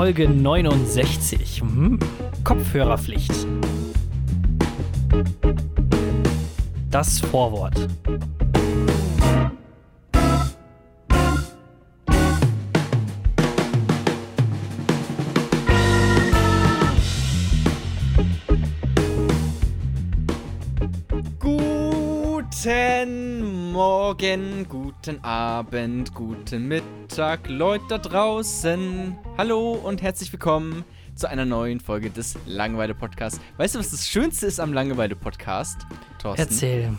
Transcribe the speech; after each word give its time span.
Folge 0.00 0.30
69. 0.30 1.60
Hm. 1.60 1.98
Kopfhörerpflicht. 2.42 3.46
Das 6.90 7.20
Vorwort. 7.20 7.86
Guten 21.38 22.62
Morgen, 23.72 24.66
guten 24.66 24.89
Abend, 25.22 26.14
guten 26.14 26.68
Mittag, 26.68 27.48
Leute 27.48 27.84
da 27.88 27.96
draußen. 27.96 29.16
Hallo 29.38 29.72
und 29.72 30.02
herzlich 30.02 30.30
willkommen 30.30 30.84
zu 31.14 31.26
einer 31.26 31.46
neuen 31.46 31.80
Folge 31.80 32.10
des 32.10 32.36
Langeweile 32.44 32.94
Podcasts. 32.94 33.40
Weißt 33.56 33.74
du, 33.74 33.78
was 33.78 33.92
das 33.92 34.06
Schönste 34.06 34.46
ist 34.46 34.60
am 34.60 34.74
Langeweile 34.74 35.16
Podcast? 35.16 35.86
Thorsten? 36.20 36.42
Erzähl. 36.42 36.92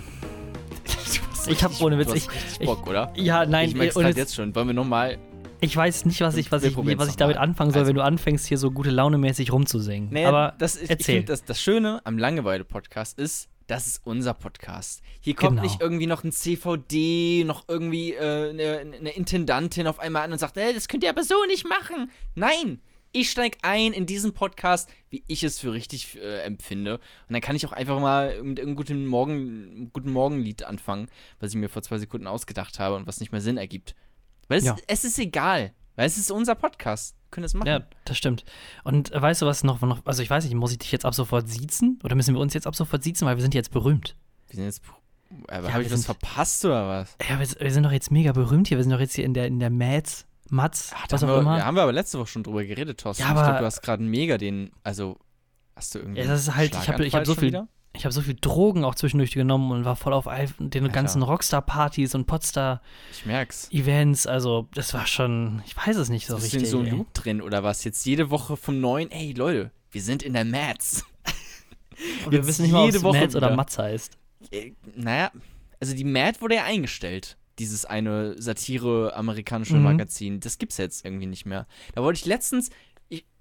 ich 1.48 1.64
hab 1.64 1.80
ohne 1.80 2.00
Witz, 2.00 2.14
ich, 2.16 2.28
ich, 2.60 2.66
Bock, 2.66 2.88
oder? 2.88 3.14
ja, 3.16 3.46
nein, 3.46 3.70
ich 3.70 3.76
merk's 3.76 3.96
Witz, 3.96 4.18
jetzt 4.18 4.34
schon. 4.34 4.56
Wollen 4.56 4.68
wir 4.68 4.74
nochmal. 4.74 5.20
ich 5.60 5.78
weiß 5.78 6.06
nicht, 6.06 6.22
was 6.22 6.38
ich, 6.38 6.52
was 6.52 6.64
ich, 6.64 6.76
was 6.76 6.88
ich 6.88 6.98
noch 6.98 7.16
damit 7.18 7.38
anfangen 7.38 7.70
soll, 7.70 7.82
Also- 7.82 7.90
wenn 7.90 7.98
du 7.98 8.04
anfängst, 8.04 8.48
hier 8.48 8.58
so 8.58 8.72
gute 8.72 8.90
Laune 8.90 9.20
mäßig 9.20 9.54
rumzusingen. 9.54 10.10
Nee, 10.12 10.26
Aber 10.26 10.56
das, 10.58 10.76
ist- 10.76 10.86
ich 10.86 10.90
erzähl. 10.90 11.16
finde, 11.18 11.34
das, 11.34 11.44
das 11.46 11.62
Schöne 11.62 12.02
am 12.04 12.18
Langeweile 12.18 12.64
Podcast 12.64 13.20
ist, 13.20 13.48
das 13.72 13.88
ist 13.88 14.02
unser 14.06 14.34
Podcast. 14.34 15.02
Hier 15.22 15.34
kommt 15.36 15.52
Genau. 15.58 15.64
nicht 15.64 15.82
irgendwie 15.82 16.06
noch 16.08 16.24
ein 16.24 16.32
CVD, 16.32 17.44
noch 17.46 17.66
irgendwie 17.68 18.14
äh, 18.14 18.50
eine, 18.50 18.80
eine 18.98 19.10
Intendantin 19.12 19.88
auf 19.88 20.00
einmal 20.00 20.24
an 20.24 20.32
und 20.34 20.38
sagt, 20.40 20.58
äh, 20.58 20.74
das 20.74 20.88
könnt 20.88 21.04
ihr 21.04 21.10
aber 21.10 21.24
so 21.24 21.36
nicht 21.48 21.66
machen. 21.68 22.12
Nein, 22.36 22.82
ich 23.14 23.30
steige 23.32 23.58
ein 23.62 23.94
in 23.94 24.06
diesen 24.06 24.34
Podcast, 24.34 24.90
wie 25.10 25.24
ich 25.28 25.44
es 25.44 25.60
für 25.60 25.74
richtig 25.74 26.18
äh, 26.18 26.42
empfinde. 26.44 26.96
Und 26.96 27.34
dann 27.34 27.42
kann 27.42 27.56
ich 27.56 27.66
auch 27.66 27.72
einfach 27.74 28.00
mal 28.00 28.42
mit 28.44 28.60
irgendeinem 28.60 28.76
guten, 28.76 29.06
Morgen, 29.06 29.90
guten 29.94 30.12
Morgenlied 30.12 30.64
anfangen, 30.64 31.08
was 31.40 31.52
ich 31.52 31.56
mir 31.58 31.70
vor 31.70 31.82
zwei 31.82 31.98
Sekunden 31.98 32.28
ausgedacht 32.28 32.80
habe 32.80 32.96
und 32.96 33.08
was 33.08 33.20
nicht 33.20 33.32
mehr 33.32 33.42
Sinn 33.42 33.58
ergibt. 33.58 33.96
Weil 34.48 34.60
es, 34.60 34.66
Ja. 34.66 34.76
es 34.88 35.04
ist 35.06 35.18
egal, 35.20 35.74
weil 35.96 36.08
es 36.08 36.18
ist 36.18 36.32
unser 36.32 36.56
Podcast. 36.56 37.16
Wir 37.32 37.36
können 37.36 37.44
das 37.44 37.54
machen. 37.54 37.68
Ja, 37.68 37.80
das 38.04 38.18
stimmt. 38.18 38.44
Und 38.84 39.14
äh, 39.14 39.22
weißt 39.22 39.42
du, 39.42 39.46
was 39.46 39.64
noch, 39.64 39.80
noch, 39.80 40.06
also 40.06 40.22
ich 40.22 40.30
weiß 40.30 40.44
nicht, 40.44 40.54
muss 40.54 40.74
ich 40.74 40.80
dich 40.80 40.92
jetzt 40.92 41.06
ab 41.06 41.16
sofort 41.16 41.48
siezen? 41.48 41.98
Oder 42.04 42.16
müssen 42.16 42.36
wir 42.36 42.42
uns 42.42 42.54
jetzt 42.54 42.68
ab 42.68 42.76
sofort 42.76 43.04
siezen, 43.04 43.26
weil 43.26 43.38
wir 43.38 43.42
sind 43.42 43.54
jetzt 43.54 43.72
berühmt? 43.72 44.18
Wir 44.50 44.58
sind 44.58 44.66
jetzt. 44.66 44.82
Aber 45.48 45.68
Ja, 45.70 45.74
habe 45.74 45.84
ich 45.84 45.90
wir 45.90 45.94
was 45.96 46.02
sind- 46.02 46.18
verpasst 46.20 46.66
oder 46.66 46.88
was? 46.90 47.16
Ja, 47.30 47.40
wir, 47.40 47.48
wir 47.62 47.72
sind 47.72 47.84
doch 47.84 47.92
jetzt 47.94 48.12
mega 48.12 48.34
berühmt 48.34 48.68
hier. 48.68 48.78
Wir 48.78 48.84
sind 48.84 48.92
doch 48.92 49.00
jetzt 49.00 49.16
hier 49.16 49.24
in 49.24 49.34
der, 49.34 49.48
in 49.48 49.60
der 49.62 49.70
Mats, 49.70 50.26
Mats, 50.50 50.92
Ach, 50.94 51.08
da 51.08 51.14
was 51.16 51.22
haben 51.24 51.30
auch 51.30 51.36
wir, 51.36 51.40
immer. 51.42 51.58
Da 51.60 51.66
haben 51.66 51.76
wir 51.76 51.84
aber 51.84 51.94
letzte 51.94 52.20
Woche 52.20 52.28
schon 52.28 52.44
drüber 52.44 52.66
geredet, 52.66 53.00
Thorsten. 53.00 53.24
Ja, 53.24 53.30
ich 53.30 53.32
aber- 53.38 53.44
glaube, 53.44 53.60
du 53.60 53.66
hast 53.66 53.82
gerade 53.82 54.04
mega 54.04 54.38
den. 54.38 54.72
Also, 54.84 55.18
hast 55.74 55.96
du 55.96 56.00
irgendwie. 56.00 56.20
Ja, 56.20 56.28
das 56.28 56.42
ist 56.42 56.54
halt- 56.56 56.72
ich 56.76 56.90
hab- 56.90 57.00
ich 57.00 57.16
hab 57.16 57.26
so 57.26 57.36
viel- 57.36 57.44
wieder? 57.48 57.70
Ich 57.94 58.06
habe 58.06 58.14
so 58.14 58.22
viel 58.22 58.38
Drogen 58.40 58.86
auch 58.86 58.96
zwischendurch 58.96 59.32
genommen 59.32 59.72
und 59.72 59.84
war 59.86 59.96
voll 59.98 60.14
auf 60.14 60.24
den 60.26 60.34
Alter. 60.84 60.88
ganzen 60.90 61.24
Rockstar-Partys 61.24 62.16
und 62.16 62.26
Podstar-Events. 62.26 63.68
Ich 63.70 63.84
merk's. 63.84 64.28
Also, 64.28 64.70
das 64.74 64.94
war 64.94 65.06
schon, 65.08 65.62
ich 65.66 65.76
weiß 65.76 65.98
es 65.98 66.10
nicht 66.10 66.26
so 66.26 66.36
Bist 66.36 66.54
du 66.54 66.58
richtig. 66.58 66.74
in 66.74 66.80
so 66.80 66.84
ey. 66.84 66.90
Loop 66.92 67.14
drin 67.14 67.42
oder 67.42 67.64
was? 67.64 67.84
Jetzt 67.84 68.06
jede 68.06 68.30
Woche 68.30 68.56
vom 68.56 68.80
neuen. 68.80 69.12
Ey, 69.12 69.34
Leute, 69.34 69.72
wir 69.92 70.02
sind 70.02 70.24
in 70.24 70.34
der 70.34 70.46
Mats. 70.46 71.04
Und 72.26 72.32
wir 72.32 72.48
wissen 72.48 72.64
nicht 72.64 72.72
mal, 72.72 72.90
ob 72.96 73.14
Mats 73.16 73.36
oder. 73.36 73.56
Mats 73.56 73.78
heißt. 73.78 74.18
Äh, 74.52 74.72
naja, 74.96 75.32
also 75.80 75.94
die 75.94 76.06
Mad 76.06 76.40
wurde 76.42 76.56
ja 76.56 76.64
eingestellt. 76.64 77.38
Dieses 77.60 77.86
eine 77.86 78.42
Satire-amerikanische 78.42 79.76
Mhm. 79.76 79.84
Magazin. 79.84 80.40
Das 80.40 80.58
gibt's 80.58 80.78
jetzt 80.78 81.06
irgendwie 81.06 81.26
nicht 81.28 81.46
mehr. 81.46 81.68
Da 81.94 82.02
wollte 82.02 82.20
ich 82.20 82.26
letztens. 82.26 82.70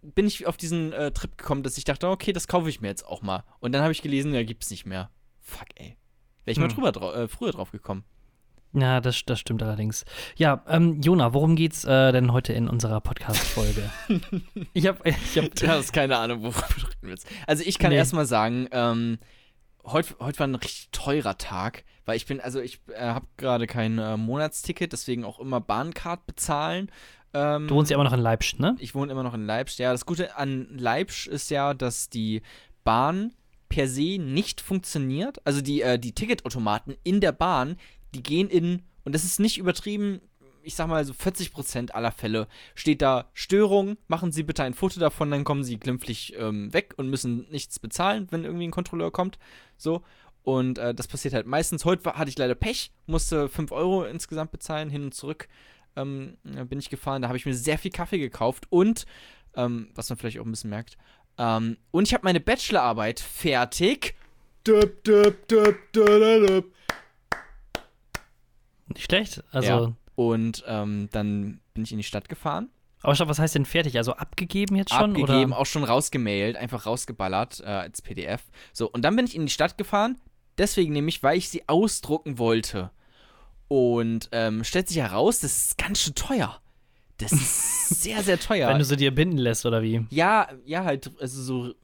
Bin 0.02 0.26
ich 0.26 0.46
auf 0.46 0.56
diesen 0.56 0.92
äh, 0.92 1.10
Trip 1.12 1.36
gekommen, 1.36 1.62
dass 1.62 1.76
ich 1.78 1.84
dachte, 1.84 2.08
okay, 2.08 2.32
das 2.32 2.48
kaufe 2.48 2.68
ich 2.68 2.80
mir 2.80 2.88
jetzt 2.88 3.06
auch 3.06 3.22
mal. 3.22 3.44
Und 3.60 3.72
dann 3.72 3.82
habe 3.82 3.92
ich 3.92 4.02
gelesen, 4.02 4.32
ja, 4.34 4.42
gibt's 4.42 4.70
nicht 4.70 4.86
mehr. 4.86 5.10
Fuck, 5.40 5.68
ey. 5.74 5.96
Wäre 6.44 6.52
ich 6.52 6.58
mal 6.58 6.68
Hm. 6.68 6.74
drüber 6.74 6.92
drau 6.92 7.12
äh, 7.12 7.28
früher 7.28 7.52
drauf 7.52 7.70
gekommen. 7.70 8.04
Ja, 8.72 9.00
das, 9.00 9.24
das 9.26 9.40
stimmt 9.40 9.62
allerdings. 9.64 10.04
Ja, 10.36 10.64
ähm, 10.68 11.00
Jona, 11.02 11.34
worum 11.34 11.56
geht's 11.56 11.84
äh, 11.84 12.12
denn 12.12 12.32
heute 12.32 12.52
in 12.52 12.68
unserer 12.68 13.00
Podcast-Folge? 13.00 13.90
ich 14.72 14.86
habe 14.88 15.00
ich 15.10 15.36
hab, 15.38 15.54
Du 15.56 15.66
hast 15.68 15.92
keine 15.92 16.16
Ahnung, 16.16 16.42
worüber 16.42 16.64
du 16.78 16.86
reden 16.86 16.96
willst. 17.02 17.26
Also 17.48 17.64
ich 17.66 17.78
kann 17.78 17.90
Nee. 17.90 17.96
erstmal 17.96 18.26
sagen, 18.26 18.68
ähm, 18.70 19.18
heute, 19.84 20.14
heute 20.20 20.38
war 20.38 20.46
ein 20.46 20.54
richtig 20.54 20.88
teurer 20.92 21.36
Tag, 21.36 21.84
weil 22.04 22.16
ich 22.16 22.26
bin, 22.26 22.40
also 22.40 22.60
ich 22.60 22.80
äh, 22.94 23.00
habe 23.00 23.26
gerade 23.36 23.66
kein 23.66 23.98
äh, 23.98 24.16
Monatsticket, 24.16 24.92
deswegen 24.92 25.24
auch 25.24 25.40
immer 25.40 25.60
Bahncard 25.60 26.24
bezahlen. 26.26 26.92
Ähm, 27.32 27.68
du 27.68 27.74
wohnst 27.76 27.90
ja 27.90 27.96
immer 27.96 28.04
noch 28.04 28.12
in 28.12 28.20
Leipzig, 28.20 28.58
ne? 28.58 28.76
Ich 28.78 28.94
wohne 28.94 29.12
immer 29.12 29.22
noch 29.22 29.34
in 29.34 29.46
Leipzig. 29.46 29.78
Ja, 29.78 29.92
das 29.92 30.06
Gute 30.06 30.36
an 30.36 30.66
Leipzig 30.76 31.28
ist 31.28 31.50
ja, 31.50 31.74
dass 31.74 32.08
die 32.10 32.42
Bahn 32.84 33.32
per 33.68 33.88
se 33.88 34.18
nicht 34.18 34.60
funktioniert. 34.60 35.44
Also 35.46 35.60
die, 35.60 35.82
äh, 35.82 35.98
die 35.98 36.12
Ticketautomaten 36.12 36.96
in 37.04 37.20
der 37.20 37.32
Bahn, 37.32 37.76
die 38.14 38.22
gehen 38.22 38.48
in, 38.48 38.82
und 39.04 39.14
das 39.14 39.24
ist 39.24 39.40
nicht 39.40 39.58
übertrieben, 39.58 40.20
ich 40.62 40.74
sag 40.74 40.88
mal 40.88 41.04
so 41.04 41.14
40% 41.14 41.92
aller 41.92 42.12
Fälle 42.12 42.46
steht 42.74 43.00
da 43.00 43.30
Störung, 43.32 43.96
machen 44.08 44.30
Sie 44.30 44.42
bitte 44.42 44.62
ein 44.62 44.74
Foto 44.74 45.00
davon, 45.00 45.30
dann 45.30 45.44
kommen 45.44 45.64
Sie 45.64 45.78
glimpflich 45.78 46.34
ähm, 46.36 46.72
weg 46.74 46.94
und 46.96 47.08
müssen 47.08 47.46
nichts 47.50 47.78
bezahlen, 47.78 48.26
wenn 48.30 48.44
irgendwie 48.44 48.68
ein 48.68 48.72
Kontrolleur 48.72 49.10
kommt. 49.10 49.38
So. 49.78 50.02
Und 50.42 50.78
äh, 50.78 50.94
das 50.94 51.06
passiert 51.06 51.34
halt 51.34 51.46
meistens. 51.46 51.84
Heute 51.84 52.14
hatte 52.14 52.30
ich 52.30 52.38
leider 52.38 52.54
Pech, 52.54 52.92
musste 53.06 53.48
5 53.48 53.72
Euro 53.72 54.04
insgesamt 54.04 54.52
bezahlen, 54.52 54.90
hin 54.90 55.04
und 55.04 55.14
zurück 55.14 55.48
ähm, 56.00 56.36
bin 56.68 56.78
ich 56.78 56.90
gefahren. 56.90 57.22
Da 57.22 57.28
habe 57.28 57.38
ich 57.38 57.46
mir 57.46 57.54
sehr 57.54 57.78
viel 57.78 57.90
Kaffee 57.90 58.18
gekauft 58.18 58.66
und, 58.70 59.06
ähm, 59.54 59.90
was 59.94 60.08
man 60.08 60.18
vielleicht 60.18 60.38
auch 60.38 60.44
ein 60.44 60.50
bisschen 60.50 60.70
merkt, 60.70 60.96
ähm, 61.38 61.78
und 61.90 62.06
ich 62.06 62.14
habe 62.14 62.24
meine 62.24 62.40
Bachelorarbeit 62.40 63.20
fertig. 63.20 64.14
Düpp, 64.66 65.02
düpp, 65.04 65.48
düpp, 65.48 65.92
düpp. 65.92 66.74
Nicht 68.88 69.04
schlecht. 69.04 69.42
Also, 69.50 69.68
Ja. 69.68 69.92
Und 70.16 70.64
ähm, 70.66 71.08
dann 71.12 71.60
bin 71.72 71.84
ich 71.84 71.92
in 71.92 71.98
die 71.98 72.04
Stadt 72.04 72.28
gefahren, 72.28 72.68
aber 73.02 73.14
stopp, 73.14 73.28
was 73.28 73.38
heißt 73.38 73.54
denn 73.54 73.64
fertig? 73.64 73.96
Also 73.96 74.12
abgegeben 74.12 74.76
jetzt 74.76 74.92
schon? 74.92 75.10
abgegeben, 75.16 75.52
oder? 75.52 75.58
auch 75.58 75.66
schon 75.66 75.84
rausgemailt, 75.84 76.56
einfach 76.56 76.86
rausgeballert 76.86 77.60
äh, 77.60 77.64
als 77.64 78.02
PDF. 78.02 78.42
So, 78.72 78.90
und 78.90 79.02
dann 79.02 79.16
bin 79.16 79.24
ich 79.24 79.34
in 79.34 79.46
die 79.46 79.52
Stadt 79.52 79.78
gefahren, 79.78 80.20
deswegen 80.58 80.92
nämlich, 80.92 81.22
weil 81.22 81.38
ich 81.38 81.48
sie 81.48 81.68
ausdrucken 81.68 82.38
wollte. 82.38 82.90
Und 83.72 84.28
ähm, 84.32 84.64
stellt 84.64 84.88
sich 84.88 84.96
heraus, 84.96 85.38
das 85.38 85.56
ist 85.56 85.78
ganz 85.78 86.00
schön 86.00 86.16
teuer. 86.16 86.60
Das 87.18 87.30
ist 87.30 87.88
sehr, 88.02 88.20
sehr 88.24 88.40
teuer. 88.40 88.68
Wenn 88.68 88.80
du 88.80 88.84
sie 88.84 88.96
dir 88.96 89.14
binden 89.14 89.38
lässt, 89.38 89.64
oder 89.64 89.80
wie? 89.80 90.04
Ja, 90.10 90.48
ja, 90.64 90.82
halt, 90.82 91.12
also 91.20 91.40
so, 91.40 91.74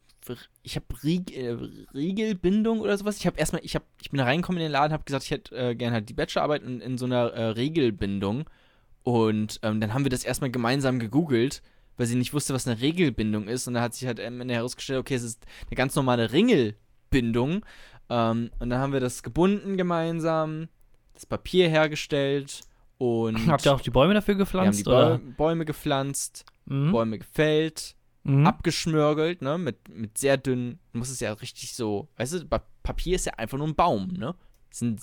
ich 0.65 0.75
habe 0.75 0.87
Rieg, 1.05 1.31
äh, 1.37 1.57
Riegelbindung 1.95 2.81
oder 2.81 2.99
sowas. 2.99 3.19
Ich 3.19 3.27
habe 3.29 3.39
erstmal, 3.39 3.65
ich, 3.65 3.77
hab, 3.77 3.85
ich 4.03 4.11
bin 4.11 4.19
da 4.19 4.25
reingekommen 4.25 4.61
in 4.61 4.65
den 4.65 4.73
Laden, 4.73 4.93
habe 4.93 5.05
gesagt, 5.05 5.27
ich 5.27 5.31
hätte 5.31 5.55
äh, 5.55 5.75
gerne 5.77 5.95
halt 5.95 6.09
die 6.09 6.15
Bachelorarbeit 6.15 6.65
in, 6.65 6.81
in 6.81 6.99
so 6.99 7.05
einer 7.05 7.29
äh, 7.31 7.45
Regelbindung. 7.51 8.51
Und 9.05 9.61
ähm, 9.63 9.81
dann 9.81 9.95
haben 9.95 10.05
wir 10.05 10.11
das 10.11 10.25
erstmal 10.25 10.51
gemeinsam 10.51 10.99
gegoogelt, 10.99 11.63
weil 11.99 12.07
sie 12.09 12.17
nicht 12.17 12.35
wusste, 12.35 12.53
was 12.53 12.67
eine 12.67 12.81
Regelbindung 12.81 13.47
ist. 13.47 13.69
Und 13.69 13.75
dann 13.75 13.85
hat 13.85 13.95
sich 13.95 14.09
halt 14.09 14.19
am 14.19 14.41
Ende 14.41 14.55
herausgestellt, 14.55 14.99
okay, 14.99 15.15
es 15.15 15.23
ist 15.23 15.47
eine 15.69 15.77
ganz 15.77 15.95
normale 15.95 16.33
Ringelbindung. 16.33 17.65
Ähm, 18.11 18.51
und 18.59 18.71
dann 18.71 18.81
haben 18.81 18.93
wir 18.93 18.99
das 18.99 19.23
gebunden 19.23 19.77
gemeinsam, 19.77 20.67
das 21.17 21.27
Papier 21.27 21.69
hergestellt 21.69 22.61
und 22.99 23.47
Habt 23.49 23.67
ihr 23.67 23.75
auch 23.75 23.81
die 23.81 23.91
Bäume 23.91 24.15
dafür 24.15 24.35
wir 24.35 24.39
haben 24.39 24.45
gepflanzt? 24.45 24.81
die 24.81 24.89
oder? 24.89 25.19
Bäu- 25.19 25.33
Bäume 25.37 25.65
gepflanzt, 25.65 26.45
Mhm. 26.67 26.93
Bäume 26.93 27.19
gefällt 27.19 27.95
Mhm. 28.25 28.47
abgeschmörgelt, 28.47 29.41
ne, 29.43 29.57
mit, 29.59 29.89
mit 29.89 30.19
sehr 30.19 30.37
dünnen, 30.37 30.79
du 30.93 30.99
musst 30.99 31.13
es 31.13 31.21
ja 31.21 31.33
richtig 31.33 31.75
so, 31.75 32.09
weißt 32.17 32.33
du, 32.35 32.45
Pa- 32.47 32.67
Papier 32.83 33.15
ist 33.17 33.27
ja 33.27 33.35
einfach 33.35 33.59
nur 33.59 33.67
ein 33.69 33.75
Baum, 33.77 34.09
ne? 34.09 34.35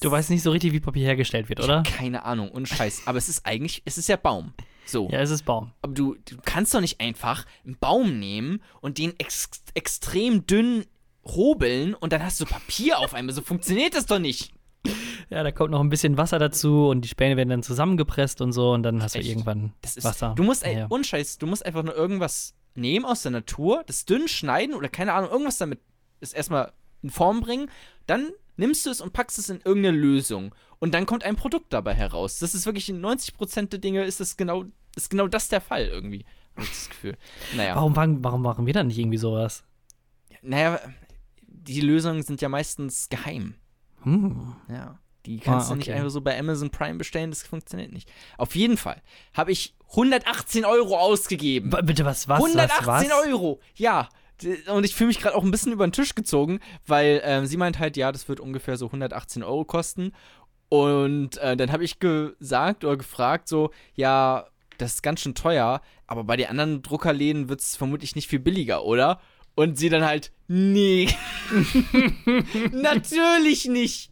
Du 0.02 0.12
weißt 0.12 0.30
nicht 0.30 0.44
so 0.44 0.52
richtig, 0.52 0.72
wie 0.72 0.80
Papier 0.80 1.06
hergestellt 1.06 1.50
wird, 1.50 1.60
oder? 1.62 1.82
keine 1.84 2.26
Ahnung, 2.26 2.52
und 2.52 2.68
Scheiß, 2.68 3.04
aber 3.08 3.18
es 3.18 3.28
ist 3.30 3.46
eigentlich, 3.46 3.82
es 3.86 3.98
ist 3.98 4.08
ja 4.10 4.18
Baum. 4.18 4.54
So. 4.86 5.08
Ja, 5.10 5.20
es 5.22 5.32
ist 5.32 5.46
Baum. 5.46 5.72
Aber 5.82 5.94
du, 5.94 6.16
du 6.30 6.36
kannst 6.44 6.74
doch 6.76 6.82
nicht 6.82 7.00
einfach 7.00 7.46
einen 7.66 7.78
Baum 7.80 8.20
nehmen 8.20 8.62
und 8.82 8.98
den 8.98 9.18
ex 9.20 9.50
extrem 9.74 10.46
dünn 10.46 10.86
hobeln 11.26 11.94
und 11.96 12.12
dann 12.14 12.22
hast 12.22 12.40
du 12.42 12.46
Papier 12.46 13.00
auf 13.00 13.14
einmal. 13.14 13.34
So 13.34 13.42
funktioniert 13.42 13.96
das 13.96 14.06
doch 14.06 14.20
nicht. 14.20 14.52
Ja, 15.34 15.42
da 15.42 15.52
kommt 15.52 15.72
noch 15.72 15.80
ein 15.80 15.90
bisschen 15.90 16.16
Wasser 16.18 16.38
dazu 16.38 16.90
und 16.90 17.02
die 17.02 17.08
Späne 17.08 17.38
werden 17.38 17.50
dann 17.50 17.64
zusammengepresst 17.64 18.40
und 18.42 18.52
so 18.52 18.72
und 18.72 18.84
dann 18.84 19.02
hast 19.02 19.16
Echt? 19.16 19.26
du 19.26 19.32
irgendwann 19.32 19.74
Das 19.82 19.98
ist, 19.98 20.04
Wasser. 20.04 20.34
Du 20.36 20.44
musst, 20.44 20.64
ey, 20.64 20.78
Ja, 20.78 20.86
unscheiß, 20.86 21.40
du 21.40 21.48
musst 21.48 21.66
einfach 21.66 21.82
nur 21.82 21.96
irgendwas 21.96 22.54
nehmen 22.76 23.04
aus 23.04 23.24
der 23.24 23.32
Natur, 23.32 23.84
das 23.88 24.06
dünn 24.06 24.28
schneiden 24.28 24.76
oder 24.76 24.90
keine 24.90 25.14
Ahnung, 25.14 25.32
irgendwas 25.32 25.58
damit 25.58 25.80
ist 26.20 26.34
erstmal 26.34 26.72
in 27.02 27.10
Form 27.10 27.42
bringen, 27.42 27.72
dann 28.06 28.30
nimmst 28.58 28.86
du 28.86 28.92
es 28.92 29.02
und 29.02 29.12
packst 29.14 29.40
es 29.40 29.50
in 29.50 29.58
irgendeine 29.66 29.98
Lösung 29.98 30.54
und 30.78 30.94
dann 30.94 31.08
kommt 31.08 31.24
ein 31.24 31.36
Produkt 31.36 31.74
dabei 31.74 31.96
heraus. 31.96 32.38
Das 32.38 32.54
ist 32.54 32.68
wirklich 32.68 32.90
in 32.90 33.04
90% 33.04 33.70
der 33.70 33.80
Dinge 33.80 34.04
ist 34.04 34.20
das 34.20 34.38
genau, 34.38 34.66
ist 34.96 35.10
genau 35.10 35.28
das 35.28 35.50
der 35.50 35.62
Fall 35.62 35.88
irgendwie. 35.88 36.26
Hab 36.56 36.64
ich 36.64 36.70
das 36.70 36.90
Gefühl. 36.90 37.18
Naja. 37.56 37.76
Warum, 37.76 37.96
warum, 37.96 38.24
warum 38.24 38.42
machen 38.44 38.68
wir 38.68 38.74
dann 38.74 38.86
nicht 38.86 39.00
irgendwie 39.00 39.18
sowas? 39.18 39.64
Naja, 40.44 40.80
die 41.48 41.82
Lösungen 41.82 42.22
sind 42.22 42.42
ja 42.42 42.50
meistens 42.50 43.10
geheim. 43.10 43.56
Hm. 44.04 44.56
Ja. 44.70 45.00
Die 45.26 45.40
kannst 45.40 45.68
Ah, 45.68 45.74
du 45.74 45.78
nicht 45.80 45.88
okay. 45.90 45.98
einfach 45.98 46.10
so 46.12 46.22
bei 46.22 46.38
Amazon 46.38 46.70
Prime 46.70 46.96
bestellen, 46.96 47.30
das 47.30 47.44
funktioniert 47.44 47.92
nicht. 47.94 48.12
Auf 48.38 48.56
jeden 48.56 48.78
Fall 48.78 49.02
habe 49.34 49.52
ich 49.52 49.74
118 49.92 50.66
Euro 50.66 50.98
ausgegeben. 50.98 51.70
Bitte, 51.84 52.04
was, 52.06 52.28
was, 52.28 52.40
118 52.40 52.86
was, 52.88 53.04
was? 53.10 53.28
Euro! 53.28 53.60
Ja. 53.76 54.10
Und 54.68 54.84
ich 54.84 54.96
fühle 54.96 55.08
mich 55.08 55.22
gerade 55.22 55.36
auch 55.38 55.44
ein 55.44 55.52
bisschen 55.52 55.72
über 55.72 55.88
den 55.88 55.94
Tisch 55.94 56.16
gezogen, 56.16 56.60
weil 56.86 57.22
ähm, 57.24 57.46
sie 57.46 57.56
meint 57.56 57.80
halt, 57.80 57.96
ja, 57.96 58.12
das 58.12 58.28
wird 58.28 58.40
ungefähr 58.42 58.76
so 58.76 58.88
118 58.88 59.44
Euro 59.44 59.64
kosten. 59.64 60.12
Und 60.68 61.38
äh, 61.38 61.56
dann 61.56 61.72
habe 61.72 61.84
ich 61.86 62.00
gesagt 62.00 62.84
oder 62.84 62.98
gefragt, 62.98 63.48
so, 63.48 63.70
ja, 63.94 64.48
das 64.80 64.96
ist 64.96 65.04
ganz 65.04 65.22
schön 65.22 65.36
teuer, 65.36 65.82
aber 66.08 66.24
bei 66.24 66.36
den 66.36 66.48
anderen 66.48 66.82
Druckerläden 66.82 67.48
wird 67.48 67.62
es 67.62 67.76
vermutlich 67.78 68.16
nicht 68.16 68.28
viel 68.28 68.40
billiger, 68.40 68.84
oder? 68.84 69.22
Und 69.56 69.78
sie 69.78 69.90
dann 69.90 70.04
halt, 70.04 70.32
nee. 70.48 71.08
Natürlich 72.72 73.66
nicht. 73.66 74.10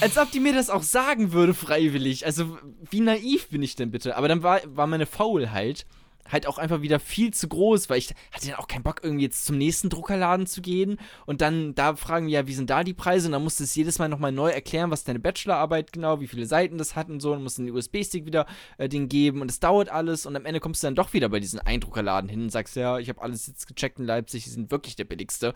Als 0.00 0.16
ob 0.16 0.30
die 0.30 0.40
mir 0.40 0.54
das 0.54 0.70
auch 0.70 0.82
sagen 0.82 1.32
würde, 1.32 1.54
freiwillig. 1.54 2.26
Also, 2.26 2.58
wie 2.90 3.00
naiv 3.00 3.48
bin 3.48 3.62
ich 3.62 3.76
denn 3.76 3.90
bitte? 3.90 4.16
Aber 4.16 4.28
dann 4.28 4.42
war, 4.42 4.60
war 4.64 4.86
meine 4.86 5.06
Faulheit 5.06 5.86
halt 6.30 6.46
auch 6.46 6.58
einfach 6.58 6.82
wieder 6.82 7.00
viel 7.00 7.32
zu 7.32 7.48
groß, 7.48 7.88
weil 7.88 7.98
ich 7.98 8.14
hatte 8.32 8.48
dann 8.48 8.56
auch 8.56 8.68
keinen 8.68 8.82
Bock, 8.82 9.00
irgendwie 9.02 9.24
jetzt 9.24 9.44
zum 9.44 9.58
nächsten 9.58 9.88
Druckerladen 9.88 10.46
zu 10.46 10.60
gehen 10.60 10.98
und 11.26 11.40
dann 11.40 11.74
da 11.74 11.96
fragen 11.96 12.26
wir 12.26 12.32
ja, 12.32 12.46
wie 12.46 12.54
sind 12.54 12.70
da 12.70 12.84
die 12.84 12.94
Preise? 12.94 13.26
Und 13.26 13.32
dann 13.32 13.42
musst 13.42 13.60
du 13.60 13.64
es 13.64 13.74
jedes 13.74 13.98
Mal 13.98 14.08
nochmal 14.08 14.32
neu 14.32 14.50
erklären, 14.50 14.90
was 14.90 15.04
deine 15.04 15.18
Bachelorarbeit 15.18 15.92
genau, 15.92 16.20
wie 16.20 16.26
viele 16.26 16.46
Seiten 16.46 16.78
das 16.78 16.96
hat 16.96 17.08
und 17.08 17.20
so. 17.20 17.32
Und 17.32 17.42
musst 17.42 17.58
den 17.58 17.70
USB-Stick 17.70 18.26
wieder 18.26 18.46
äh, 18.76 18.88
den 18.88 19.08
geben 19.08 19.40
und 19.40 19.50
es 19.50 19.60
dauert 19.60 19.88
alles. 19.88 20.26
Und 20.26 20.36
am 20.36 20.44
Ende 20.44 20.60
kommst 20.60 20.82
du 20.82 20.86
dann 20.86 20.94
doch 20.94 21.12
wieder 21.12 21.28
bei 21.28 21.40
diesen 21.40 21.60
Eindruckerladen 21.60 22.28
hin 22.28 22.42
und 22.42 22.50
sagst, 22.50 22.76
ja, 22.76 22.98
ich 22.98 23.08
habe 23.08 23.22
alles 23.22 23.46
jetzt 23.46 23.66
gecheckt 23.66 23.98
in 23.98 24.04
Leipzig, 24.04 24.44
die 24.44 24.50
sind 24.50 24.70
wirklich 24.70 24.96
der 24.96 25.04
billigste. 25.04 25.54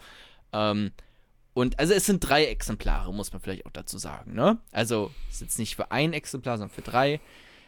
Ähm, 0.52 0.92
und 1.54 1.78
also 1.78 1.92
es 1.94 2.06
sind 2.06 2.20
drei 2.20 2.46
Exemplare, 2.46 3.12
muss 3.12 3.32
man 3.32 3.40
vielleicht 3.40 3.66
auch 3.66 3.70
dazu 3.72 3.98
sagen, 3.98 4.34
ne? 4.34 4.58
Also 4.70 5.10
es 5.28 5.36
ist 5.36 5.40
jetzt 5.42 5.58
nicht 5.58 5.76
für 5.76 5.90
ein 5.90 6.12
Exemplar, 6.12 6.58
sondern 6.58 6.74
für 6.74 6.82
drei. 6.82 7.20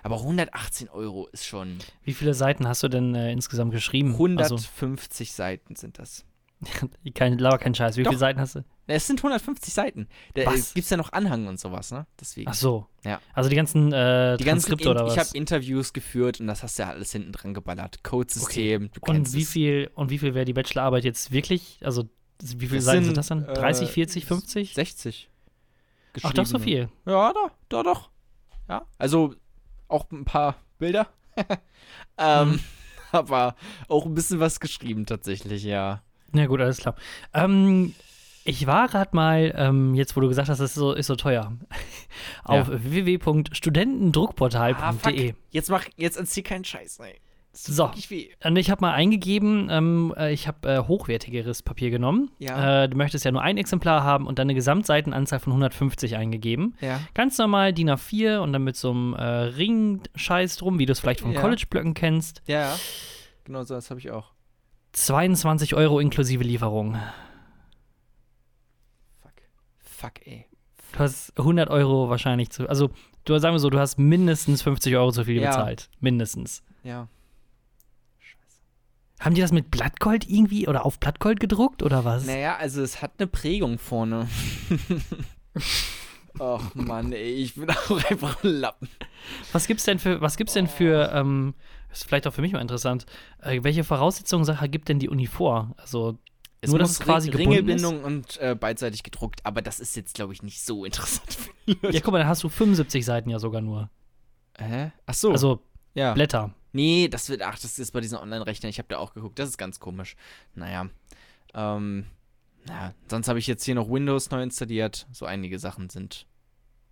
Aber 0.02 0.16
118 0.18 0.90
Euro 0.90 1.28
ist 1.32 1.46
schon. 1.46 1.78
Wie 2.02 2.12
viele 2.12 2.34
Seiten 2.34 2.68
hast 2.68 2.82
du 2.82 2.88
denn 2.88 3.14
äh, 3.14 3.32
insgesamt 3.32 3.72
geschrieben? 3.72 4.12
150 4.12 5.32
Seiten 5.32 5.76
sind 5.76 5.98
das. 5.98 6.26
Also, 6.74 6.88
kein, 7.14 7.38
lauer 7.38 7.58
kein 7.58 7.74
Scheiß. 7.74 7.96
Wie 7.96 8.02
Doch. 8.02 8.10
viele 8.10 8.18
Seiten 8.18 8.38
hast 8.38 8.56
du? 8.56 8.64
Es 8.86 9.06
sind 9.06 9.20
150 9.20 9.72
Seiten. 9.72 10.08
Da 10.34 10.44
Was? 10.44 10.74
gibt 10.74 10.84
es 10.84 10.90
ja 10.90 10.98
noch 10.98 11.12
Anhang 11.12 11.46
und 11.46 11.58
sowas, 11.58 11.90
ne? 11.90 12.06
Deswegen. 12.20 12.50
Ach 12.50 12.54
so. 12.54 12.86
Ja. 13.02 13.18
Also 13.32 13.48
die 13.48 13.56
ganzen 13.56 13.92
äh, 13.92 14.36
Die 14.36 14.44
ganzen 14.44 14.66
Transkripte 14.68 14.84
In 14.84 14.90
oder 14.90 15.06
ich 15.06 15.16
was? 15.16 15.28
habe 15.28 15.38
Interviews 15.38 15.94
geführt 15.94 16.40
und 16.40 16.48
das 16.48 16.62
hast 16.62 16.78
du 16.78 16.82
ja 16.82 16.90
alles 16.90 17.10
hinten 17.12 17.32
dran 17.32 17.54
geballert. 17.54 18.04
Codesystem, 18.04 18.90
du 18.92 19.00
und 19.10 19.32
wie 19.32 19.44
viel 19.44 19.90
und 19.94 20.10
wie 20.10 20.18
viel 20.18 20.34
wäre 20.34 20.44
die 20.44 20.52
Bachelorarbeit 20.52 21.04
jetzt 21.04 21.32
wirklich? 21.32 21.78
Also 21.82 22.04
wie 22.60 22.68
viele 22.68 22.80
Seiten 22.80 23.04
sind, 23.04 23.16
das 23.16 23.28
dann? 23.28 23.44
äh, 23.44 23.54
30, 23.54 23.90
40, 23.90 24.24
50? 24.26 24.74
60. 24.74 25.30
Ach, 26.22 26.32
doch 26.32 26.46
so 26.46 26.58
viel. 26.58 26.88
Ja, 27.06 27.32
doch, 27.32 27.50
doch, 27.68 27.82
doch. 27.82 28.10
Ja, 28.68 28.86
also 28.98 29.34
auch 29.88 30.10
ein 30.10 30.24
paar 30.24 30.56
Bilder. 30.78 31.08
ähm, 32.18 32.52
Mhm. 32.52 32.60
Aber 33.12 33.54
auch 33.88 34.06
ein 34.06 34.14
bisschen 34.14 34.40
was 34.40 34.60
geschrieben 34.60 35.06
tatsächlich, 35.06 35.64
ja. 35.64 36.02
Na 36.32 36.46
gut, 36.46 36.60
alles 36.60 36.78
klar. 36.78 36.96
Ähm, 37.32 37.94
ich 38.44 38.66
war 38.66 38.88
gerade 38.88 39.14
mal, 39.14 39.54
ähm, 39.56 39.94
jetzt 39.94 40.16
wo 40.16 40.20
du 40.20 40.28
gesagt 40.28 40.48
hast, 40.48 40.58
das 40.58 40.70
ist 40.70 40.74
so, 40.74 40.92
ist 40.92 41.06
so 41.06 41.16
teuer, 41.16 41.52
auf 42.44 42.68
www.studentendruckportal.de. 42.68 45.34
Jetzt 45.50 45.70
mach, 45.70 45.84
jetzt 45.96 46.16
erzähl 46.16 46.42
keinen 46.42 46.64
Scheiß, 46.64 46.98
ey. 47.00 47.20
So. 47.56 47.90
Und 48.44 48.56
ich 48.56 48.70
habe 48.70 48.80
mal 48.80 48.92
eingegeben, 48.92 49.68
ähm, 49.70 50.12
äh, 50.16 50.32
ich 50.32 50.48
habe 50.48 50.68
äh, 50.68 50.78
hochwertigeres 50.80 51.62
Papier 51.62 51.90
genommen. 51.90 52.30
Ja. 52.38 52.84
Äh, 52.84 52.88
du 52.88 52.96
möchtest 52.96 53.24
ja 53.24 53.30
nur 53.30 53.42
ein 53.42 53.56
Exemplar 53.56 54.02
haben 54.02 54.26
und 54.26 54.38
dann 54.38 54.46
eine 54.46 54.54
Gesamtseitenanzahl 54.54 55.38
von 55.38 55.52
150 55.52 56.16
eingegeben. 56.16 56.74
Ja. 56.80 57.00
Ganz 57.14 57.38
normal 57.38 57.72
DIN 57.72 57.90
A4 57.90 58.38
und 58.38 58.52
dann 58.52 58.64
mit 58.64 58.76
so 58.76 58.90
einem 58.90 59.14
äh, 59.14 59.22
Ring-Scheiß 59.22 60.56
drum, 60.56 60.78
wie 60.78 60.86
du 60.86 60.92
es 60.92 61.00
vielleicht 61.00 61.20
von 61.20 61.32
Ja. 61.32 61.40
College-Blöcken 61.40 61.94
kennst. 61.94 62.42
Ja, 62.46 62.60
ja. 62.60 62.76
Genau 63.44 63.62
so, 63.62 63.74
das 63.74 63.90
habe 63.90 64.00
ich 64.00 64.10
auch. 64.10 64.32
22 64.92 65.74
Euro 65.74 66.00
inklusive 66.00 66.42
Lieferung. 66.42 66.96
Fuck. 69.22 69.32
Fuck, 69.78 70.26
ey. 70.26 70.46
Du 70.92 70.98
hast 71.00 71.36
100 71.38 71.70
Euro 71.70 72.08
wahrscheinlich 72.10 72.50
zu. 72.50 72.68
Also, 72.68 72.90
du 73.24 73.36
sagen 73.38 73.54
wir 73.54 73.58
so, 73.58 73.70
du 73.70 73.78
hast 73.78 73.98
mindestens 73.98 74.62
50 74.62 74.94
Euro 74.96 75.10
zu 75.12 75.24
viel 75.24 75.40
bezahlt. 75.40 75.88
Mindestens. 76.00 76.62
Ja. 76.84 77.08
Haben 79.24 79.34
die 79.34 79.40
das 79.40 79.52
mit 79.52 79.70
Blattgold 79.70 80.28
irgendwie 80.28 80.68
oder 80.68 80.84
auf 80.84 81.00
Blattgold 81.00 81.40
gedruckt 81.40 81.82
oder 81.82 82.04
was? 82.04 82.26
Naja, 82.26 82.56
also 82.56 82.82
es 82.82 83.00
hat 83.00 83.12
eine 83.18 83.26
Prägung 83.26 83.78
vorne. 83.78 84.28
Och 86.40 86.74
Mann, 86.74 87.12
ey, 87.12 87.32
ich 87.34 87.54
bin 87.54 87.70
auch 87.70 88.10
einfach 88.10 88.42
ein 88.42 88.50
Lappen. 88.50 88.88
Was 89.52 89.66
gibt's 89.66 89.84
denn 89.84 89.98
für, 90.00 90.20
was 90.20 90.36
gibt's 90.36 90.52
denn 90.54 90.66
für, 90.66 91.12
ähm, 91.14 91.54
ist 91.92 92.04
vielleicht 92.04 92.26
auch 92.26 92.34
für 92.34 92.40
mich 92.42 92.52
mal 92.52 92.60
interessant, 92.60 93.06
äh, 93.40 93.60
welche 93.62 93.84
Voraussetzungen 93.84 94.44
Sache 94.44 94.68
gibt 94.68 94.88
denn 94.88 94.98
die 94.98 95.08
Uni 95.08 95.26
vor? 95.28 95.74
Also, 95.76 96.18
Es 96.60 96.70
Nur, 96.70 96.80
dass 96.80 96.90
es 96.90 97.00
quasi 97.00 97.30
Ring- 97.30 97.48
Ringelbindung 97.50 98.02
und 98.02 98.36
äh, 98.40 98.56
beidseitig 98.58 99.04
gedruckt, 99.04 99.46
aber 99.46 99.62
das 99.62 99.78
ist 99.78 99.94
jetzt, 99.96 100.14
glaube 100.14 100.32
ich, 100.32 100.42
nicht 100.42 100.60
so 100.60 100.84
interessant 100.84 101.32
für 101.32 101.50
die 101.68 101.78
Leute. 101.80 101.94
ja, 101.96 102.00
guck 102.02 102.12
mal, 102.12 102.18
dann 102.18 102.28
hast 102.28 102.42
du 102.42 102.48
75 102.48 103.04
Seiten 103.04 103.30
ja 103.30 103.38
sogar 103.38 103.60
nur. 103.60 103.88
Hä? 104.58 104.90
Ach 105.06 105.14
so. 105.14 105.30
Also, 105.30 105.60
ja. 105.94 106.14
Blätter. 106.14 106.52
Nee, 106.74 107.06
das 107.08 107.28
wird, 107.28 107.40
ach, 107.42 107.56
das 107.58 107.78
ist 107.78 107.92
bei 107.92 108.00
diesen 108.00 108.18
Online-Rechnern, 108.18 108.68
ich 108.68 108.78
habe 108.78 108.88
da 108.88 108.98
auch 108.98 109.14
geguckt, 109.14 109.38
das 109.38 109.48
ist 109.50 109.58
ganz 109.58 109.78
komisch. 109.78 110.16
Naja. 110.54 110.88
Ähm, 111.54 112.06
na, 112.66 112.92
sonst 113.08 113.28
habe 113.28 113.38
ich 113.38 113.46
jetzt 113.46 113.64
hier 113.64 113.76
noch 113.76 113.88
Windows 113.88 114.28
neu 114.30 114.42
installiert. 114.42 115.06
So 115.12 115.24
einige 115.24 115.58
Sachen 115.60 115.88
sind, 115.88 116.26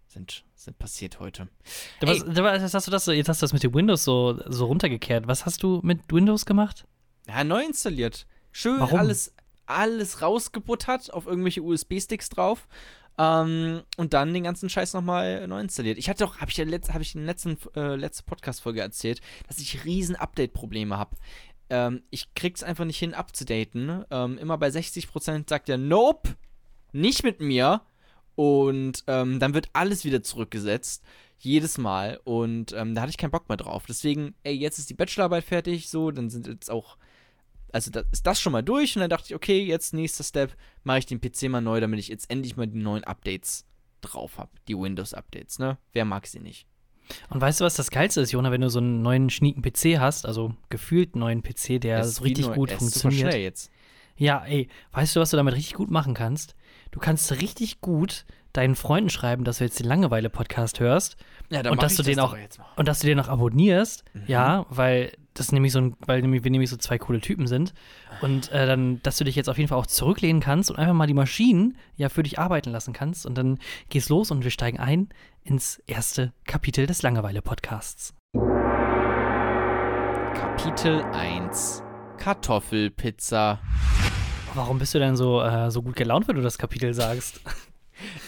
sind, 0.06 0.44
sind 0.55 0.79
passiert 0.79 1.19
heute. 1.19 1.49
Was, 2.00 2.25
was 2.26 2.75
hast 2.75 2.87
du 2.87 2.90
das, 2.93 3.05
so- 3.06 3.12
jetzt 3.12 3.29
hast 3.29 3.43
du 3.43 3.44
das 3.44 3.52
mit 3.52 3.64
dem 3.64 3.75
Windows 3.75 4.05
so, 4.05 4.40
so 4.46 4.67
runtergekehrt. 4.67 5.26
Was 5.26 5.46
hast 5.46 5.62
du 5.64 5.81
mit 5.82 6.00
Windows 6.12 6.46
gemacht? 6.46 6.87
Ja, 7.26 7.43
neu 7.43 7.64
installiert. 7.64 8.26
Schön 8.52 8.79
Warum? 8.79 9.00
alles, 9.00 9.34
alles 9.67 10.23
rausgebuttert, 10.23 11.12
auf 11.12 11.26
irgendwelche 11.26 11.62
USB-Sticks 11.62 12.29
drauf. 12.29 12.69
Ähm, 13.19 13.82
und 13.97 14.14
dann 14.14 14.32
den 14.32 14.44
ganzen 14.44 14.69
Scheiß 14.69 14.94
nochmal 14.94 15.47
neu 15.47 15.61
installiert. 15.61 15.99
Ich 15.99 16.09
hatte 16.09 16.25
doch, 16.25 16.38
habe 16.38 16.50
ich 16.50 16.56
ja 16.56 16.64
letzt, 16.64 16.93
hab 16.93 17.03
ich 17.03 17.14
in 17.14 17.20
der 17.23 17.29
letzten 17.29 17.59
äh, 17.76 17.97
letzte 17.97 18.25
Podcast-Folge 18.25 18.81
erzählt, 18.81 19.20
dass 19.49 19.59
ich 19.59 19.85
riesen 19.85 20.17
Update-Probleme 20.17 20.97
habe. 20.97 21.17
Ähm, 21.70 22.03
ich 22.11 22.35
krieg's 22.35 22.62
einfach 22.62 22.85
nicht 22.85 22.99
hin, 22.99 23.14
abzudaten. 23.14 24.05
Ähm, 24.11 24.38
immer 24.38 24.59
bei 24.59 24.69
60% 24.69 25.49
sagt 25.49 25.69
er, 25.69 25.79
nope, 25.79 26.37
nicht 26.93 27.23
mit 27.23 27.41
mir. 27.41 27.82
Und 28.35 29.05
ähm, 29.06 29.38
dann 29.38 29.55
wird 29.55 29.69
alles 29.73 30.05
wieder 30.05 30.23
zurückgesetzt. 30.23 31.05
Jedes 31.38 31.79
Mal. 31.79 32.20
Und 32.25 32.73
ähm, 32.73 32.94
da 32.94 33.03
hatte 33.03 33.11
ich 33.11 33.19
keinen 33.19 33.31
Bock 33.31 33.49
mehr 33.49 33.56
drauf. 33.56 33.85
Deswegen, 33.88 34.34
ey, 34.43 34.55
jetzt 34.55 34.79
ist 34.79 34.91
die 34.91 34.94
Bachelorarbeit 34.94 35.44
fertig, 35.44 35.89
so, 35.89 36.10
dann 36.10 36.31
sind 36.31 36.46
jetzt 36.46 36.70
auch. 36.70 36.96
Also 37.72 37.91
da 37.91 38.02
ist 38.12 38.26
das 38.26 38.41
schon 38.41 38.52
mal 38.52 38.62
durch 38.62 38.94
und 38.96 39.00
dann 39.00 39.10
dachte 39.10 39.26
ich, 39.29 39.34
okay, 39.34 39.64
jetzt 39.64 39.94
nächster 39.94 40.24
Step, 40.24 40.55
mache 40.84 40.98
ich 40.98 41.06
den 41.06 41.20
PC 41.20 41.48
mal 41.48 41.60
neu, 41.60 41.81
damit 41.81 41.98
ich 41.98 42.08
jetzt 42.08 42.31
endlich 42.31 42.56
mal 42.56 42.67
die 42.67 42.79
neuen 42.79 43.05
Updates 43.05 43.64
drauf 44.02 44.38
habe. 44.38 44.50
Die 44.69 44.76
Windows-Updates, 44.76 45.58
ne? 45.58 45.79
Wer 45.93 46.05
mag 46.05 46.26
sie 46.26 46.41
nicht? 46.41 46.67
Und 47.31 47.41
weißt 47.41 47.60
du, 47.60 47.64
was 47.64 47.74
das 47.74 47.91
Geilste 47.91 48.20
ist, 48.20 48.32
Jona, 48.32 48.50
wenn 48.50 48.60
du 48.60 48.70
so 48.70 48.79
einen 48.79 49.02
neuen 49.02 49.31
schnieken 49.31 49.62
PC 49.62 49.98
hast, 49.98 50.24
also 50.26 50.55
gefühlt 50.69 51.17
neuen 51.17 51.43
PC, 51.43 51.81
der 51.81 52.05
so 52.05 52.22
richtig 52.22 52.46
neu- 52.46 52.55
gut 52.55 52.70
er 52.70 52.76
ist 52.76 52.81
super 52.84 53.00
funktioniert. 53.02 53.32
schnell 53.32 53.43
jetzt. 53.43 53.70
Ja, 54.17 54.44
ey, 54.44 54.69
weißt 54.93 55.17
du, 55.17 55.20
was 55.20 55.31
du 55.31 55.36
damit 55.36 55.55
richtig 55.55 55.74
gut 55.74 55.91
machen 55.91 56.14
kannst? 56.14 56.55
Du 56.91 57.00
kannst 57.00 57.32
richtig 57.32 57.81
gut 57.81 58.24
deinen 58.53 58.75
Freunden 58.75 59.11
schreiben, 59.11 59.44
dass 59.44 59.59
du 59.59 59.65
jetzt 59.65 59.79
den 59.81 59.87
Langeweile-Podcast 59.87 60.81
hörst 60.81 61.17
Ja, 61.51 61.61
Und 61.61 61.71
mach 61.77 61.79
dass 61.79 61.94
du 61.97 62.03
den 62.03 62.17
doch 62.19 62.35
auch- 62.35 62.77
und 62.77 62.89
dass 62.89 63.01
du 63.01 63.06
den 63.06 63.17
noch 63.17 63.29
abonnierst, 63.29 64.05
Mhm. 64.15 64.23
ja, 64.27 64.67
weil 64.69 65.13
das 65.35 65.51
nämlich 65.53 65.73
so 65.73 65.81
ein, 65.81 65.97
weil 66.06 66.21
nämlich, 66.21 66.44
wir 66.44 66.51
nämlich 66.51 66.69
so 66.69 66.77
zwei 66.77 66.99
coole 66.99 67.21
Typen 67.21 67.47
sind 67.47 67.73
und 68.21 68.53
äh, 68.53 68.67
dann, 68.67 69.01
dass 69.03 69.17
du 69.17 69.25
dich 69.25 69.35
jetzt 69.35 69.49
auf 69.49 69.56
jeden 69.56 69.69
Fall 69.69 69.79
auch 69.79 69.87
zurücklehnen 69.87 70.43
kannst 70.43 70.71
und 70.71 70.77
einfach 70.79 70.93
mal 70.93 71.06
die 71.06 71.15
Maschinen 71.15 71.79
ja 71.97 72.11
für 72.11 72.23
dich 72.23 72.39
arbeiten 72.39 72.71
lassen 72.71 72.93
kannst 72.93 73.25
und 73.25 73.37
dann 73.39 73.59
geht's 73.89 74.11
los 74.11 74.31
und 74.31 74.44
wir 74.44 74.51
steigen 74.51 74.79
ein 74.79 75.09
ins 75.43 75.79
erste 75.87 76.32
Kapitel 76.47 76.87
des 76.87 77.01
Langeweile-Podcasts. 77.03 78.15
Kapitel 80.35 81.03
1 81.13 81.82
Kartoffelpizza. 82.19 83.59
Warum 84.55 84.79
bist 84.79 84.94
du 84.94 84.99
denn 84.99 85.17
so, 85.17 85.41
äh, 85.43 85.71
so 85.71 85.82
gut 85.82 85.97
gelaunt, 85.97 86.29
wenn 86.29 86.37
du 86.37 86.43
das 86.43 86.59
Kapitel 86.59 86.93
sagst? 86.94 87.41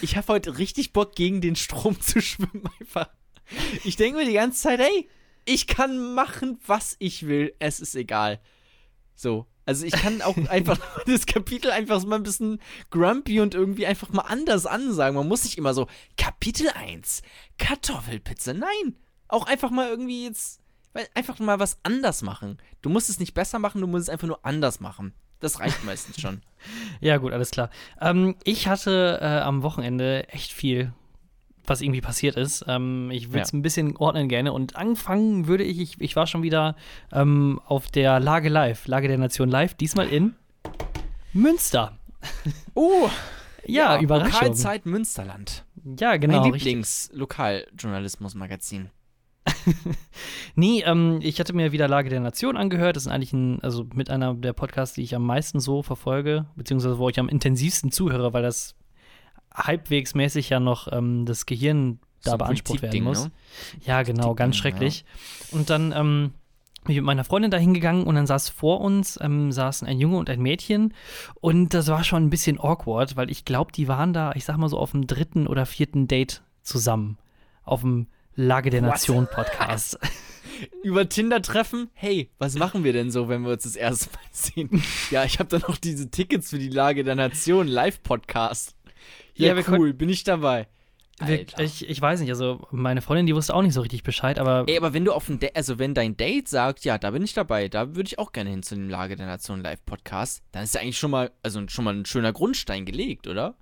Ich 0.03 0.17
habe 0.17 0.29
heute 0.29 0.59
richtig 0.59 0.93
Bock, 0.93 1.15
gegen 1.15 1.41
den 1.41 1.57
Strom 1.57 2.01
zu 2.01 2.21
schwimmen, 2.21 2.69
einfach. 2.81 3.09
Ich 3.85 3.97
denke 3.97 4.19
mir 4.19 4.27
die 4.27 4.33
ganze 4.35 4.63
Zeit, 4.63 4.81
ey, 4.81 5.09
ich 5.45 5.67
kann 5.67 6.15
machen, 6.15 6.59
was 6.67 6.97
ich 6.99 7.27
will. 7.27 7.55
Es 7.59 7.81
ist 7.81 7.95
egal. 7.95 8.41
So. 9.15 9.47
Also 9.67 9.87
ich 9.87 9.93
kann 9.93 10.23
auch 10.23 10.37
einfach 10.49 10.79
das 11.07 11.27
Kapitel 11.27 11.71
einfach 11.71 12.05
mal 12.05 12.17
ein 12.17 12.23
bisschen 12.23 12.61
grumpy 12.91 13.41
und 13.41 13.55
irgendwie 13.55 13.87
einfach 13.87 14.11
mal 14.11 14.23
anders 14.23 14.67
ansagen. 14.67 15.17
Man 15.17 15.29
muss 15.29 15.45
nicht 15.45 15.59
immer 15.59 15.75
so, 15.75 15.87
Kapitel 16.17 16.69
1, 16.71 17.23
Kartoffelpizza. 17.59 18.55
Nein. 18.55 18.97
Auch 19.29 19.47
einfach 19.47 19.71
mal 19.71 19.89
irgendwie 19.89 20.25
jetzt, 20.25 20.61
einfach 21.15 21.39
mal 21.39 21.59
was 21.59 21.79
anders 21.83 22.23
machen. 22.23 22.59
Du 22.83 22.91
musst 22.91 23.09
es 23.09 23.19
nicht 23.19 23.35
besser 23.35 23.59
machen, 23.59 23.81
du 23.81 23.87
musst 23.87 24.05
es 24.05 24.09
einfach 24.11 24.29
nur 24.29 24.45
anders 24.45 24.81
machen. 24.81 25.15
Das 25.41 25.61
reicht 25.61 25.85
meistens 25.85 26.21
schon. 26.21 26.41
Ja, 27.03 27.19
gut, 27.19 27.35
alles 27.35 27.51
klar. 27.51 27.69
Ähm, 28.01 28.37
ich 28.43 28.69
hatte 28.69 29.19
äh, 29.21 29.41
am 29.41 29.63
Wochenende 29.63 30.27
echt 30.31 30.51
viel 30.51 30.95
was 31.67 31.81
irgendwie 31.83 32.01
passiert 32.01 32.37
ist. 32.37 32.65
Ähm, 32.69 33.11
ich 33.11 33.29
würde 33.31 33.41
es 33.41 33.53
Ja. 33.53 33.59
ein 33.59 33.63
bisschen 33.63 33.97
ordnen 33.97 34.29
gerne. 34.29 34.53
Und 34.53 34.77
anfangen 34.77 35.47
würde 35.47 35.65
ich, 35.65 35.79
ich, 35.79 36.01
ich 36.01 36.15
war 36.17 36.27
schon 36.27 36.43
wieder 36.43 36.77
ähm, 37.13 37.61
auf 37.67 37.91
der 37.91 38.21
Lage 38.21 38.49
Live, 38.51 38.87
Lage 38.87 39.09
der 39.09 39.17
Nation 39.19 39.49
Live, 39.49 39.75
diesmal 39.75 40.09
in 40.09 40.35
Münster. 41.33 41.97
Oh, 42.75 43.09
Ja, 43.67 43.99
Überraschung. 44.01 44.33
Lokalzeit 44.33 44.87
Münsterland. 44.87 45.65
Ja, 45.99 46.17
genau. 46.17 46.41
mein. 46.41 46.53
Lieblings-Lokaljournalismus-Magazin. 46.55 48.91
Nee, 50.55 50.83
ähm, 50.87 51.19
ich 51.23 51.41
hatte 51.41 51.53
mir 51.53 51.73
wieder 51.73 51.89
Lage 51.89 52.11
der 52.11 52.21
Nation 52.21 52.57
angehört. 52.57 52.97
Das 52.97 53.07
ist 53.07 53.13
eigentlich 53.13 53.33
ein, 53.33 53.61
also 53.63 53.87
mit 53.95 54.11
einer 54.11 54.35
der 54.35 54.53
Podcasts, 54.53 54.95
die 54.95 55.03
ich 55.03 55.15
am 55.15 55.25
meisten 55.27 55.61
so 55.61 55.83
verfolge, 55.83 56.47
beziehungsweise 56.57 56.99
wo 56.99 57.09
ich 57.09 57.19
am 57.19 57.29
intensivsten 57.29 57.91
zuhöre, 57.91 58.33
weil 58.33 58.43
das 58.43 58.77
halbwegs 59.53 60.15
mäßig 60.15 60.51
ja 60.51 60.61
noch 60.61 60.93
ähm, 60.93 61.27
das 61.27 61.47
Gehirn 61.47 61.99
da 62.23 62.33
So 62.33 62.39
beansprucht 62.39 62.83
werden 62.83 63.05
muss. 63.05 63.25
ne? 63.25 63.33
Ja, 63.85 64.03
genau, 64.03 64.35
ganz 64.35 64.57
schrecklich. 64.57 65.05
Und 65.51 65.71
dann 65.71 65.93
ähm, 65.93 66.33
bin 66.85 66.93
ich 66.93 66.97
mit 66.97 67.07
meiner 67.07 67.25
Freundin 67.25 67.51
da 67.51 67.57
hingegangen 67.57 68.05
und 68.05 68.15
dann 68.15 68.27
saß 68.27 68.49
vor 68.51 68.81
uns, 68.81 69.19
ähm, 69.23 69.53
saßen 69.53 69.87
ein 69.87 69.99
Junge 69.99 70.19
und 70.19 70.29
ein 70.31 70.41
Mädchen 70.41 70.95
und 71.41 71.73
das 71.75 71.89
war 71.89 72.05
schon 72.05 72.25
ein 72.25 72.31
bisschen 72.31 72.61
awkward, 72.61 73.17
weil 73.17 73.31
ich 73.31 73.45
glaube, 73.45 73.73
die 73.73 73.89
waren 73.89 74.13
da, 74.13 74.33
ich 74.35 74.45
sag 74.45 74.57
mal 74.57 74.69
so, 74.69 74.79
auf 74.79 74.91
dem 74.91 75.07
dritten 75.07 75.47
oder 75.47 75.67
vierten 75.67 76.09
Date 76.09 76.43
zusammen. 76.63 77.19
Auf 77.63 77.81
dem 77.81 78.07
Lage 78.37 78.71
der 78.71 78.83
What? 78.83 78.91
Nation 78.91 79.29
Podcast. 79.31 79.99
Über 80.83 81.09
Tinder 81.09 81.43
treffen? 81.43 81.91
Hey, 81.95 82.31
was 82.39 82.55
machen 82.57 82.85
wir 82.85 82.93
denn 82.93 83.11
so, 83.11 83.29
wenn 83.29 83.43
wir 83.43 83.53
uns 83.53 83.65
das 83.65 83.77
erste 83.77 84.11
Mal 84.11 84.23
sehen? 84.33 84.83
ja, 85.11 85.25
ich 85.25 85.39
habe 85.39 85.49
da 85.49 85.67
noch 85.67 85.79
diese 85.79 86.11
Tickets 86.11 86.51
für 86.51 86.59
die 86.59 86.69
Lage 86.69 87.05
der 87.05 87.15
Nation 87.15 87.69
Live-Podcast. 87.69 88.75
Ja, 89.35 89.49
Ja, 89.49 89.57
wir 89.57 89.79
cool, 89.79 89.93
bin 89.93 90.09
ich 90.09 90.25
dabei. 90.25 90.69
Wir, 91.25 91.47
ich, 91.59 91.89
ich 91.89 92.01
weiß 92.01 92.21
nicht, 92.21 92.31
also 92.31 92.67
meine 92.73 93.01
Freundin, 93.01 93.27
die 93.27 93.37
wusste 93.37 93.55
auch 93.55 93.63
nicht 93.63 93.75
so 93.75 93.83
richtig 93.83 94.03
Bescheid, 94.03 94.37
aber 94.41 94.65
Ey, 94.67 94.77
aber 94.77 94.93
wenn 94.95 95.05
du 95.05 95.13
auf 95.13 95.29
ein 95.29 95.39
Date, 95.39 95.55
also 95.55 95.79
wenn 95.79 95.95
dein 95.95 96.17
Date 96.17 96.49
sagt, 96.49 96.85
ja, 96.85 96.99
da 96.99 97.13
bin 97.13 97.23
ich 97.23 97.35
dabei, 97.35 97.69
da 97.69 97.95
würde 97.95 98.09
ich 98.09 98.19
auch 98.19 98.33
gerne 98.33 98.51
hin 98.51 98.65
zu 98.65 98.75
dem 98.75 98.89
Lage 98.89 99.15
der 99.15 99.27
Nation 99.27 99.61
Live-Podcast, 99.63 100.43
dann 100.51 100.65
ist 100.65 100.75
ja 100.75 100.81
eigentlich 100.81 100.99
schon 100.99 101.13
mal, 101.13 101.31
also 101.43 101.63
schon 101.69 101.85
mal 101.85 101.95
ein 101.95 102.05
schöner 102.05 102.33
Grundstein 102.33 102.85
gelegt, 102.85 103.29
oder? 103.29 103.55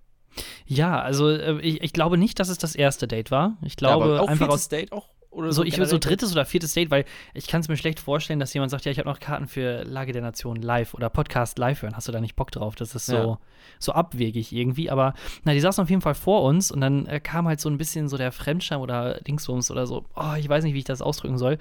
Ja, 0.66 1.00
also 1.00 1.28
äh, 1.30 1.60
ich, 1.60 1.82
ich 1.82 1.92
glaube 1.92 2.16
nicht, 2.18 2.38
dass 2.40 2.48
es 2.48 2.58
das 2.58 2.74
erste 2.74 3.06
Date 3.08 3.30
war. 3.30 3.56
Ich 3.62 3.72
Ja, 3.72 3.76
glaube 3.76 4.04
aber 4.04 4.20
auch 4.22 4.28
einfach 4.28 4.46
viertes 4.46 4.54
aus 4.64 4.68
Date 4.68 4.92
auch? 4.92 5.08
Oder 5.30 5.50
so, 5.50 5.64
ich 5.64 5.78
will 5.78 5.86
so 5.86 5.96
drittes 5.96 6.30
oder 6.32 6.44
viertes 6.44 6.74
Date, 6.74 6.90
weil 6.90 7.06
ich 7.32 7.46
kann 7.46 7.62
es 7.62 7.68
mir 7.68 7.78
schlecht 7.78 8.00
vorstellen, 8.00 8.38
dass 8.38 8.52
jemand 8.52 8.70
sagt, 8.70 8.84
ja, 8.84 8.92
ich 8.92 8.98
habe 8.98 9.08
noch 9.08 9.18
Karten 9.18 9.48
für 9.48 9.82
Lage 9.84 10.12
der 10.12 10.20
Nation 10.20 10.56
live 10.56 10.92
oder 10.92 11.08
Podcast 11.08 11.56
live 11.58 11.80
hören. 11.80 11.96
Hast 11.96 12.06
du 12.06 12.12
da 12.12 12.20
nicht 12.20 12.36
Bock 12.36 12.50
drauf? 12.50 12.74
Das 12.74 12.94
ist 12.94 13.06
so, 13.06 13.14
Ja. 13.16 13.38
so 13.78 13.92
abwegig 13.92 14.52
irgendwie. 14.52 14.90
Aber 14.90 15.14
na, 15.44 15.54
die 15.54 15.60
saßen 15.60 15.82
auf 15.82 15.88
jeden 15.88 16.02
Fall 16.02 16.14
vor 16.14 16.42
uns 16.42 16.70
und 16.70 16.82
dann 16.82 17.06
äh, 17.06 17.18
kam 17.18 17.48
halt 17.48 17.60
so 17.60 17.70
ein 17.70 17.78
bisschen 17.78 18.08
so 18.10 18.18
der 18.18 18.30
Fremdscham 18.30 18.82
oder 18.82 19.20
Dingsbums 19.22 19.70
oder 19.70 19.86
so. 19.86 20.04
Oh, 20.14 20.34
ich 20.38 20.46
weiß 20.50 20.64
nicht, 20.64 20.74
wie 20.74 20.80
ich 20.80 20.84
das 20.84 21.00
ausdrücken 21.00 21.38
soll. 21.38 21.56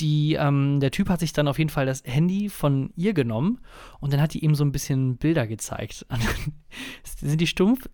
Die, 0.00 0.34
ähm, 0.34 0.78
der 0.78 0.90
Typ 0.90 1.08
hat 1.08 1.20
sich 1.20 1.32
dann 1.32 1.48
auf 1.48 1.56
jeden 1.56 1.70
Fall 1.70 1.86
das 1.86 2.02
Handy 2.04 2.50
von 2.50 2.90
ihr 2.94 3.14
genommen 3.14 3.58
und 4.00 4.12
dann 4.12 4.20
hat 4.20 4.34
die 4.34 4.44
ihm 4.44 4.54
so 4.54 4.64
ein 4.64 4.70
bisschen 4.70 5.16
Bilder 5.16 5.46
gezeigt. 5.46 6.04
Sind 7.20 7.40
die 7.40 7.46
stumpf 7.46 7.88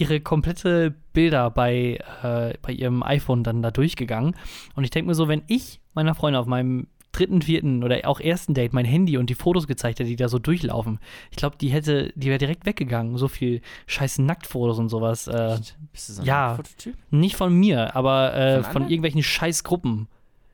ihre 0.00 0.20
komplette 0.20 0.94
Bilder 1.12 1.50
bei, 1.50 1.98
äh, 2.22 2.54
bei 2.62 2.72
ihrem 2.72 3.02
iPhone 3.02 3.44
dann 3.44 3.62
da 3.62 3.70
durchgegangen. 3.70 4.34
Und 4.74 4.84
ich 4.84 4.90
denke 4.90 5.08
mir 5.08 5.14
so, 5.14 5.28
wenn 5.28 5.42
ich 5.48 5.80
meiner 5.94 6.14
Freundin 6.14 6.40
auf 6.40 6.46
meinem 6.46 6.86
dritten, 7.10 7.40
vierten 7.42 7.82
oder 7.82 8.00
auch 8.06 8.20
ersten 8.20 8.54
Date 8.54 8.72
mein 8.74 8.84
Handy 8.84 9.16
und 9.16 9.30
die 9.30 9.34
Fotos 9.34 9.66
gezeigt 9.66 9.98
hätte, 9.98 10.08
die 10.08 10.16
da 10.16 10.28
so 10.28 10.38
durchlaufen, 10.38 10.98
ich 11.30 11.36
glaube, 11.38 11.56
die 11.58 11.68
hätte, 11.70 12.12
die 12.14 12.28
wäre 12.28 12.38
direkt 12.38 12.66
weggegangen. 12.66 13.16
So 13.16 13.28
viel 13.28 13.60
scheiß 13.86 14.18
Nacktfotos 14.18 14.78
und 14.78 14.88
sowas. 14.90 15.26
Äh? 15.26 15.58
Bist 15.92 16.08
du 16.10 16.12
so 16.12 16.22
ein 16.22 16.26
ja. 16.26 16.54
Fototyp? 16.54 16.94
nicht 17.10 17.34
von 17.36 17.52
mir, 17.54 17.96
aber 17.96 18.34
äh, 18.34 18.62
Von 18.62 18.72
von, 18.72 18.82
irgendwelchen 18.84 19.22
scheiß 19.22 19.64
Gruppen. 19.64 20.06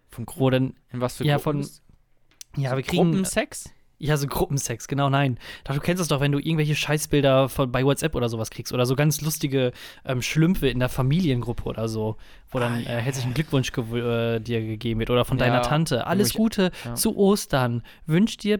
Von 0.08 0.26
Gruppen? 0.26 0.40
Wo 0.40 0.50
dann, 0.50 0.74
In 0.92 1.00
was 1.00 1.16
für 1.16 1.24
ja, 1.26 1.36
Gruppen? 1.38 1.64
von- 1.64 2.62
ja, 2.62 2.70
So 2.70 2.76
wir 2.76 2.82
kriegen. 2.84 3.02
Gruppensex? 3.10 3.73
Ja, 3.98 4.16
so 4.16 4.26
Gruppensex, 4.26 4.88
genau, 4.88 5.08
nein. 5.08 5.38
Du 5.64 5.78
kennst 5.80 6.02
es 6.02 6.08
doch, 6.08 6.20
wenn 6.20 6.32
du 6.32 6.38
irgendwelche 6.38 6.74
Scheißbilder 6.74 7.48
von, 7.48 7.70
bei 7.70 7.84
WhatsApp 7.84 8.14
oder 8.14 8.28
sowas 8.28 8.50
kriegst 8.50 8.72
oder 8.72 8.86
so 8.86 8.96
ganz 8.96 9.20
lustige 9.20 9.72
ähm, 10.04 10.20
Schlümpfe 10.20 10.68
in 10.68 10.78
der 10.80 10.88
Familiengruppe 10.88 11.62
oder 11.64 11.88
so, 11.88 12.16
wo 12.50 12.58
dann 12.58 12.74
Ah, 12.86 12.90
äh, 12.98 13.00
herzlichen 13.00 13.34
Glückwunsch 13.34 13.72
gew 13.72 13.96
äh, 13.96 14.40
dir 14.40 14.60
gegeben 14.60 15.00
wird 15.00 15.10
oder 15.10 15.24
von 15.24 15.38
Ja, 15.38 15.46
deiner 15.46 15.62
Tante. 15.62 16.06
Alles 16.06 16.34
irgendwelche- 16.34 16.70
Gute 16.70 16.70
ja. 16.84 16.94
zu 16.96 17.16
Ostern. 17.16 17.82
Wünsch 18.06 18.36
dir 18.36 18.58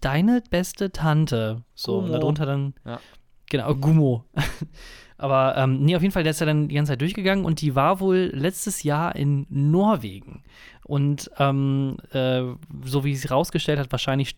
deine 0.00 0.42
beste 0.50 0.92
Tante. 0.92 1.62
So, 1.74 1.98
und 1.98 2.06
Gummo. 2.06 2.18
darunter 2.18 2.46
dann, 2.46 2.74
Ja. 2.84 3.00
genau, 3.50 3.74
Gummo. 3.74 4.24
Aber 5.18 5.56
ähm, 5.56 5.82
nee, 5.82 5.96
auf 5.96 6.02
jeden 6.02 6.12
Fall, 6.12 6.24
der 6.24 6.32
ist 6.32 6.40
ja 6.40 6.46
dann 6.46 6.68
die 6.68 6.74
ganze 6.74 6.92
Zeit 6.92 7.00
durchgegangen 7.00 7.46
und 7.46 7.62
die 7.62 7.74
war 7.74 8.00
wohl 8.00 8.30
letztes 8.34 8.82
Jahr 8.82 9.16
in 9.16 9.46
Norwegen. 9.48 10.42
Und 10.86 11.32
ähm, 11.38 11.96
äh, 12.12 12.42
so 12.84 13.02
wie 13.02 13.16
sie 13.16 13.26
rausgestellt 13.26 13.80
hat, 13.80 13.90
wahrscheinlich 13.90 14.36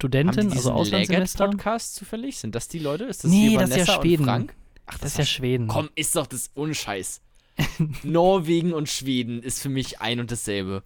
die 0.50 0.56
also 0.56 0.72
Auslandssemester. 0.72 1.46
Podcast 1.46 1.94
zufällig? 1.94 2.38
Sind 2.38 2.54
das 2.54 2.68
die 2.68 2.78
Leute? 2.78 3.04
Ist 3.04 3.22
das 3.22 3.30
Nee, 3.30 3.54
das 3.58 3.68
ist 3.68 3.86
ja 3.86 4.00
Schweden. 4.00 4.24
Frank? 4.24 4.54
Ach, 4.86 4.96
Das 4.96 5.12
ist 5.12 5.18
ja 5.18 5.26
Schweden. 5.26 5.68
Komm, 5.68 5.90
ist 5.94 6.16
doch 6.16 6.26
das 6.26 6.50
Unscheiß. 6.54 7.20
Norwegen 8.02 8.72
und 8.72 8.88
Schweden 8.88 9.42
ist 9.42 9.60
für 9.60 9.68
mich 9.68 10.00
ein 10.00 10.20
und 10.20 10.30
dasselbe. 10.32 10.84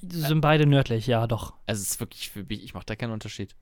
Sind 0.00 0.40
beide 0.40 0.66
nördlich, 0.66 1.06
ja, 1.06 1.26
doch. 1.26 1.54
Also 1.66 1.82
es 1.82 1.90
ist 1.90 2.00
wirklich 2.00 2.30
für 2.30 2.44
mich, 2.44 2.62
ich 2.64 2.72
mache 2.74 2.86
da 2.86 2.96
keinen 2.96 3.12
Unterschied. 3.12 3.54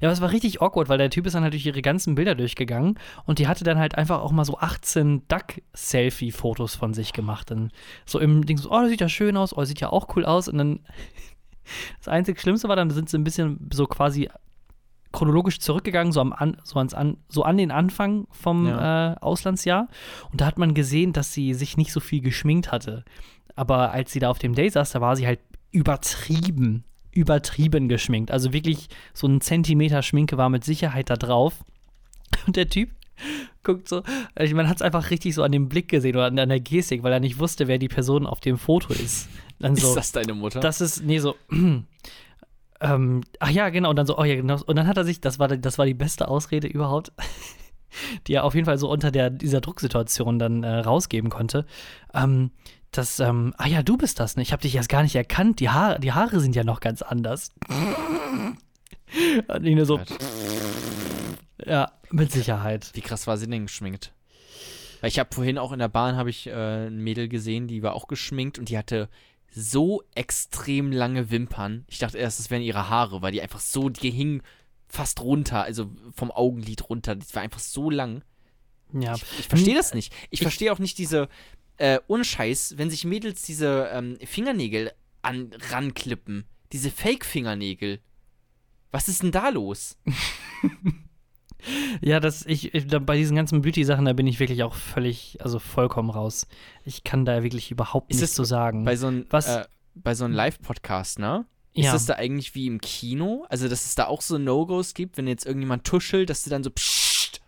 Ja, 0.00 0.08
aber 0.08 0.12
es 0.12 0.20
war 0.20 0.30
richtig 0.30 0.62
awkward, 0.62 0.88
weil 0.88 0.98
der 0.98 1.10
Typ 1.10 1.26
ist 1.26 1.34
dann 1.34 1.42
natürlich 1.42 1.66
ihre 1.66 1.82
ganzen 1.82 2.14
Bilder 2.14 2.34
durchgegangen 2.34 2.98
und 3.26 3.38
die 3.38 3.48
hatte 3.48 3.64
dann 3.64 3.78
halt 3.78 3.96
einfach 3.96 4.20
auch 4.20 4.30
mal 4.32 4.44
so 4.44 4.58
18 4.58 5.22
Duck-Selfie-Fotos 5.28 6.74
von 6.76 6.94
sich 6.94 7.12
gemacht. 7.12 7.50
Dann 7.50 7.70
so 8.06 8.18
im 8.18 8.46
Ding 8.46 8.56
so, 8.58 8.70
oh, 8.70 8.80
das 8.80 8.90
sieht 8.90 9.00
ja 9.00 9.08
schön 9.08 9.36
aus, 9.36 9.52
oh, 9.52 9.60
das 9.60 9.68
sieht 9.68 9.80
ja 9.80 9.90
auch 9.90 10.14
cool 10.16 10.24
aus. 10.24 10.48
Und 10.48 10.58
dann 10.58 10.80
das 11.98 12.08
einzig 12.08 12.40
Schlimmste 12.40 12.68
war 12.68 12.76
dann, 12.76 12.88
da 12.88 12.94
sind 12.94 13.08
sie 13.10 13.18
ein 13.18 13.24
bisschen 13.24 13.68
so 13.72 13.86
quasi 13.86 14.30
chronologisch 15.12 15.58
zurückgegangen, 15.60 16.12
so, 16.12 16.20
am 16.20 16.32
an, 16.32 16.58
so, 16.64 16.76
ans 16.78 16.92
an, 16.94 17.16
so 17.28 17.42
an 17.42 17.56
den 17.56 17.70
Anfang 17.70 18.26
vom 18.30 18.66
Ja. 18.66 19.12
äh, 19.12 19.16
Auslandsjahr. 19.20 19.88
Und 20.30 20.40
da 20.40 20.46
hat 20.46 20.58
man 20.58 20.74
gesehen, 20.74 21.12
dass 21.12 21.32
sie 21.32 21.54
sich 21.54 21.76
nicht 21.76 21.92
so 21.92 22.00
viel 22.00 22.20
geschminkt 22.20 22.70
hatte. 22.70 23.04
Aber 23.58 23.90
als 23.90 24.12
sie 24.12 24.20
da 24.20 24.30
auf 24.30 24.38
dem 24.38 24.54
Date 24.54 24.74
saß, 24.74 24.92
da 24.92 25.00
war 25.00 25.16
sie 25.16 25.26
halt 25.26 25.40
übertrieben, 25.72 26.84
übertrieben 27.10 27.88
geschminkt. 27.88 28.30
Also 28.30 28.52
wirklich 28.52 28.86
so 29.12 29.26
ein 29.26 29.40
Zentimeter 29.40 30.02
Schminke 30.02 30.38
war 30.38 30.48
mit 30.48 30.62
Sicherheit 30.62 31.10
da 31.10 31.16
drauf. 31.16 31.64
Und 32.46 32.54
der 32.54 32.68
Typ 32.68 32.90
guckt 33.64 33.88
so, 33.88 34.04
also 34.36 34.54
man 34.54 34.68
hat 34.68 34.76
es 34.76 34.82
einfach 34.82 35.10
richtig 35.10 35.34
so 35.34 35.42
an 35.42 35.50
dem 35.50 35.68
Blick 35.68 35.88
gesehen 35.88 36.14
oder 36.14 36.26
an, 36.26 36.38
an 36.38 36.50
der 36.50 36.60
Gestik, 36.60 37.02
weil 37.02 37.12
er 37.12 37.18
nicht 37.18 37.40
wusste, 37.40 37.66
wer 37.66 37.78
die 37.78 37.88
Person 37.88 38.26
auf 38.26 38.38
dem 38.38 38.58
Foto 38.58 38.92
ist. 38.92 39.28
Dann 39.58 39.74
so, 39.74 39.88
ist 39.88 39.96
das 39.96 40.12
deine 40.12 40.34
Mutter? 40.34 40.60
das 40.60 40.80
ist, 40.80 41.02
nee, 41.02 41.18
so, 41.18 41.34
ähm, 42.80 43.22
ach 43.40 43.50
ja, 43.50 43.70
genau, 43.70 43.90
und 43.90 43.96
dann 43.96 44.06
so, 44.06 44.16
oh 44.16 44.24
ja, 44.24 44.36
genau, 44.36 44.60
und 44.64 44.76
dann 44.76 44.86
hat 44.86 44.96
er 44.96 45.04
sich, 45.04 45.20
das 45.20 45.40
war, 45.40 45.48
das 45.48 45.78
war 45.78 45.86
die 45.86 45.94
beste 45.94 46.28
Ausrede 46.28 46.68
überhaupt, 46.68 47.10
die 48.26 48.34
er 48.34 48.44
auf 48.44 48.54
jeden 48.54 48.66
Fall 48.66 48.78
so 48.78 48.90
unter 48.90 49.10
der, 49.10 49.30
dieser 49.30 49.60
Drucksituation 49.60 50.38
dann 50.38 50.62
äh, 50.62 50.78
rausgeben 50.78 51.30
konnte, 51.30 51.66
ähm, 52.14 52.50
dass, 52.90 53.20
ähm, 53.20 53.54
ah 53.58 53.66
ja, 53.66 53.82
du 53.82 53.96
bist 53.96 54.18
das, 54.18 54.36
ne? 54.36 54.42
Ich 54.42 54.52
habe 54.52 54.62
dich 54.62 54.74
erst 54.74 54.88
gar 54.88 55.02
nicht 55.02 55.14
erkannt, 55.14 55.60
die 55.60 55.68
Haare, 55.68 56.00
die 56.00 56.12
Haare 56.12 56.40
sind 56.40 56.56
ja 56.56 56.64
noch 56.64 56.80
ganz 56.80 57.02
anders. 57.02 57.50
und 59.48 59.64
ich 59.64 59.74
nur 59.74 59.86
so, 59.86 60.00
ja, 61.64 61.92
mit 62.10 62.32
Sicherheit. 62.32 62.90
Wie 62.94 63.00
krass 63.00 63.26
war 63.26 63.36
sie 63.36 63.48
denn 63.48 63.66
geschminkt? 63.66 64.12
Weil 65.00 65.08
ich 65.08 65.18
habe 65.18 65.34
vorhin 65.34 65.58
auch 65.58 65.72
in 65.72 65.78
der 65.78 65.88
Bahn 65.88 66.16
habe 66.16 66.30
ich 66.30 66.46
äh, 66.46 66.86
ein 66.86 67.02
Mädel 67.02 67.28
gesehen, 67.28 67.68
die 67.68 67.82
war 67.82 67.94
auch 67.94 68.08
geschminkt 68.08 68.58
und 68.58 68.68
die 68.68 68.78
hatte 68.78 69.08
so 69.50 70.02
extrem 70.14 70.92
lange 70.92 71.30
Wimpern. 71.30 71.84
Ich 71.88 71.98
dachte 71.98 72.18
erst, 72.18 72.38
das 72.38 72.50
wären 72.50 72.62
ihre 72.62 72.88
Haare, 72.88 73.22
weil 73.22 73.32
die 73.32 73.42
einfach 73.42 73.60
so, 73.60 73.88
die 73.88 74.10
hingen 74.10 74.42
fast 74.88 75.20
runter, 75.20 75.62
also 75.62 75.90
vom 76.14 76.30
Augenlid 76.30 76.88
runter. 76.88 77.14
Das 77.16 77.34
war 77.34 77.42
einfach 77.42 77.60
so 77.60 77.90
lang. 77.90 78.22
Ja, 78.92 79.14
Ich, 79.14 79.24
ich 79.40 79.48
verstehe 79.48 79.74
das 79.74 79.94
nicht. 79.94 80.12
Ich, 80.24 80.28
ich- 80.32 80.42
verstehe 80.42 80.72
auch 80.72 80.78
nicht 80.78 80.98
diese 80.98 81.28
äh, 81.76 81.98
Unscheiß, 82.06 82.74
wenn 82.78 82.90
sich 82.90 83.04
Mädels 83.04 83.42
diese 83.42 83.88
ähm, 83.92 84.16
Fingernägel 84.24 84.92
an, 85.22 85.50
ranklippen. 85.70 86.44
Diese 86.72 86.90
Fake-Fingernägel. 86.90 88.00
Was 88.90 89.08
ist 89.08 89.22
denn 89.22 89.32
da 89.32 89.48
los? 89.50 89.96
Ja, 92.00 92.20
das, 92.20 92.46
ich, 92.46 92.72
ich 92.72 92.86
da, 92.86 93.00
bei 93.00 93.16
diesen 93.16 93.34
ganzen 93.36 93.62
Beauty-Sachen, 93.62 94.04
da 94.04 94.12
bin 94.12 94.28
ich 94.28 94.38
wirklich 94.38 94.62
auch 94.62 94.74
völlig, 94.74 95.38
also 95.40 95.58
vollkommen 95.58 96.08
raus. 96.08 96.46
Ich 96.84 97.02
kann 97.02 97.24
da 97.24 97.42
wirklich 97.42 97.72
überhaupt 97.72 98.12
Ist 98.12 98.20
nichts 98.20 98.36
zu 98.36 98.44
sagen. 98.44 98.84
Bei 98.84 98.94
so 98.96 99.08
einem 99.08 99.26
äh, 99.32 99.64
bei 99.96 100.14
so 100.14 100.24
einem 100.24 100.34
Live-Podcast, 100.34 101.18
ne? 101.18 101.44
Ist 101.74 101.86
ja. 101.86 101.92
das 101.92 102.06
da 102.06 102.14
eigentlich 102.14 102.54
wie 102.54 102.66
im 102.66 102.80
Kino? 102.80 103.46
Also, 103.48 103.68
dass 103.68 103.84
es 103.84 103.94
da 103.94 104.06
auch 104.06 104.20
so 104.22 104.38
No-Gos 104.38 104.94
gibt, 104.94 105.16
wenn 105.16 105.26
jetzt 105.28 105.46
irgendjemand 105.46 105.84
tuschelt, 105.84 106.30
dass 106.30 106.42
du 106.42 106.50
dann 106.50 106.64
so 106.64 106.70
pssst. 106.70 107.40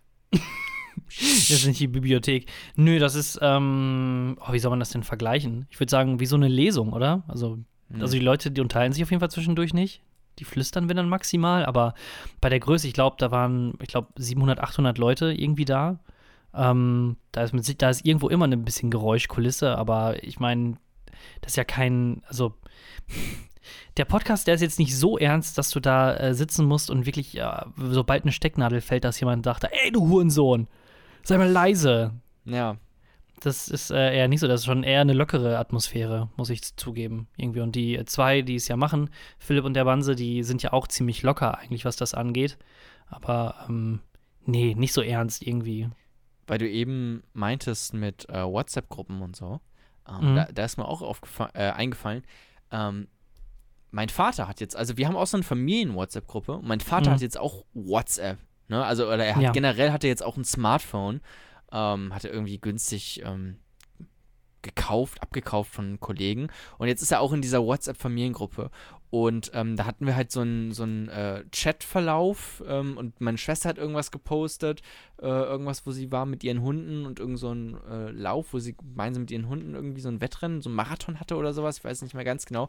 Das 1.11 1.50
ist 1.50 1.67
nicht 1.67 1.81
die 1.81 1.89
Bibliothek. 1.89 2.47
Nö, 2.77 2.99
das 2.99 3.15
ist, 3.15 3.39
ähm, 3.43 4.39
oh, 4.41 4.53
wie 4.53 4.59
soll 4.59 4.71
man 4.71 4.79
das 4.79 4.91
denn 4.91 5.03
vergleichen? 5.03 5.67
Ich 5.71 5.81
würde 5.81 5.91
sagen, 5.91 6.21
wie 6.21 6.27
so 6.27 6.37
eine 6.37 6.49
Lesung, 6.49 6.93
oder? 6.93 7.25
Also, 7.27 7.59
Hm. 7.91 8.00
also 8.00 8.15
die 8.15 8.25
Leute, 8.25 8.50
die 8.50 8.61
unterhalten 8.61 8.93
sich 8.93 9.03
auf 9.03 9.11
jeden 9.11 9.21
Fall 9.21 9.31
zwischendurch 9.31 9.75
nicht. 9.75 10.03
Die 10.39 10.45
flüstern 10.45 10.89
wir 10.89 10.95
dann 10.95 11.09
maximal, 11.09 11.67
aber 11.67 11.95
bei 12.41 12.49
der 12.49 12.61
Größe, 12.61 12.87
ich 12.87 12.95
glaube, 12.95 13.17
da 13.19 13.31
waren, 13.31 13.75
ich 13.83 13.89
glaube, 13.89 14.09
700, 14.17 14.61
800 14.61 14.97
Leute 14.97 15.33
irgendwie 15.33 15.65
da. 15.65 16.00
Ähm, 16.55 17.17
da, 17.33 17.43
ist 17.43 17.53
mit, 17.53 17.83
da 17.83 17.91
ist 17.91 18.07
irgendwo 18.07 18.29
immer 18.29 18.47
ein 18.47 18.65
bisschen 18.65 18.91
Geräuschkulisse, 18.91 19.77
aber 19.77 20.23
ich 20.25 20.41
meine, 20.41 20.79
das 21.43 21.53
ist 21.53 21.57
ja 21.57 21.65
kein, 21.65 22.23
also 22.27 22.55
der 23.97 24.05
Podcast, 24.05 24.47
der 24.47 24.55
ist 24.55 24.61
jetzt 24.61 24.79
nicht 24.79 24.97
so 24.97 25.19
ernst, 25.19 25.59
dass 25.59 25.71
du 25.71 25.81
da 25.81 26.15
äh, 26.17 26.35
sitzen 26.35 26.67
musst 26.67 26.91
und 26.91 27.07
wirklich, 27.07 27.37
äh, 27.39 27.62
sobald 27.77 28.23
eine 28.25 28.33
Stecknadel 28.33 28.81
fällt, 28.81 29.05
dass 29.05 29.21
jemand 29.21 29.47
dachte, 29.47 29.69
ey, 29.73 29.91
du 29.93 30.09
Hurensohn, 30.09 30.69
sei 31.23 31.39
mal 31.39 31.49
leise. 31.50 32.12
Ja. 32.45 32.77
Das 33.43 33.69
ist 33.69 33.91
äh, 33.91 34.15
eher 34.17 34.29
nicht 34.29 34.41
so, 34.41 34.49
das 34.49 34.61
ist 34.61 34.67
schon 34.67 34.83
eher 34.83 35.00
eine 35.00 35.15
lockere 35.15 35.59
Atmosphäre, 35.59 36.29
muss 36.37 36.50
ich 36.50 36.77
zugeben. 36.77 37.27
Irgendwie. 37.39 37.61
Und 37.61 37.75
die 37.75 38.03
zwei, 38.05 38.43
die 38.43 38.57
es 38.57 38.69
ja 38.69 38.77
machen, 38.77 39.09
Philipp 39.39 39.65
und 39.65 39.73
der 39.75 39.85
Banse, 39.87 40.15
die 40.15 40.43
sind 40.43 40.62
ja 40.62 40.75
auch 40.75 40.87
ziemlich 40.89 41.23
locker 41.23 41.57
eigentlich, 41.57 41.87
was 41.87 41.97
das 41.97 42.12
angeht. 42.12 42.59
Aber 43.07 43.65
ähm, 43.69 44.00
nee, 44.45 44.75
nicht 44.75 44.93
so 44.93 45.00
ernst 45.00 45.47
irgendwie. 45.47 45.89
Weil 46.47 46.59
du 46.59 46.69
eben 46.69 47.23
meintest 47.33 47.95
mit 47.95 48.29
äh, 48.29 48.43
WhatsApp-Gruppen 48.45 49.23
und 49.23 49.37
so, 49.37 49.61
ähm, 50.07 50.33
Mhm. 50.33 50.37
da, 50.37 50.49
da 50.53 50.65
ist 50.65 50.77
mir 50.77 50.87
auch 50.87 51.17
äh, 51.55 51.71
eingefallen, 51.71 52.25
ähm, 52.73 53.09
mein 53.90 54.09
Vater 54.09 54.47
hat 54.49 54.61
jetzt, 54.61 54.76
also 54.76 54.97
wir 54.97 55.06
haben 55.06 55.16
auch 55.16 55.26
so 55.26 55.37
eine 55.37 55.44
Familien-WhatsApp-Gruppe 55.44 56.52
und 56.52 56.66
mein 56.68 56.80
Vater 56.80 57.11
Mhm. 57.11 57.14
hat 57.14 57.20
jetzt 57.20 57.38
auch 57.38 57.64
WhatsApp. 57.75 58.38
Ne? 58.68 58.85
Also, 58.85 59.06
oder 59.06 59.25
er 59.25 59.37
hat 59.37 59.42
Ja. 59.42 59.52
generell 59.52 59.90
hat 59.92 60.04
er 60.04 60.11
jetzt 60.11 60.23
auch 60.23 60.37
ein 60.37 60.44
Smartphone, 60.44 61.20
ähm, 61.73 62.14
hat 62.14 62.25
er 62.25 62.32
irgendwie 62.32 62.59
günstig 62.59 63.23
ähm, 63.25 63.59
gekauft, 64.62 65.23
abgekauft 65.23 65.73
von 65.73 65.99
Kollegen. 66.00 66.49
Und 66.78 66.88
jetzt 66.88 67.00
ist 67.02 67.11
er 67.12 67.20
auch 67.20 67.32
in 67.32 67.40
dieser 67.40 67.62
WhatsApp-Familiengruppe. 67.64 68.70
Und 69.11 69.50
ähm, 69.55 69.76
da 69.76 69.87
hatten 69.87 70.07
wir 70.07 70.14
halt 70.14 70.31
so 70.31 70.40
einen 70.40 70.73
so 70.73 70.85
einen, 70.85 71.09
äh, 71.09 71.45
Chatverlauf 71.50 72.62
ähm, 72.67 72.97
und 72.97 73.21
meine 73.21 73.38
Schwester 73.38 73.69
hat 73.69 73.76
irgendwas 73.79 74.12
gepostet, 74.12 74.83
äh, 75.21 75.26
irgendwas, 75.26 75.85
wo 75.85 75.90
sie 75.90 76.12
war 76.12 76.26
mit 76.26 76.45
ihren 76.45 76.62
Hunden 76.62 77.07
und 77.07 77.19
irgend 77.19 77.38
so 77.38 77.52
ein 77.52 77.76
äh, 77.90 78.11
Lauf, 78.12 78.52
wo 78.52 78.61
sie 78.61 78.76
gemeinsam 78.76 79.23
mit 79.23 79.33
ihren 79.33 79.49
Hunden 79.49 79.75
irgendwie 79.75 80.00
so 80.00 80.09
ein 80.09 80.21
Wettrennen, 80.21 80.62
so 80.62 80.71
ein 80.71 80.75
Marathon 80.75 81.19
hatte 81.19 81.37
oder 81.37 81.52
sowas, 81.52 81.79
ich 81.79 81.85
weiß 81.85 82.02
nicht 82.02 82.14
mehr 82.14 82.25
ganz 82.25 82.47
genau. 82.47 82.69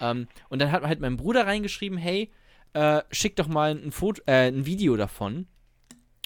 Ähm, 0.00 0.28
und 0.48 0.62
dann 0.62 0.72
hat 0.72 0.82
halt 0.82 1.00
mein 1.00 1.18
Bruder 1.18 1.46
reingeschrieben, 1.46 1.98
hey, 1.98 2.30
äh, 2.72 3.02
schick 3.10 3.36
doch 3.36 3.48
mal 3.48 3.72
ein 3.72 3.92
Foto, 3.92 4.22
äh, 4.24 4.48
ein 4.48 4.64
Video 4.64 4.96
davon. 4.96 5.46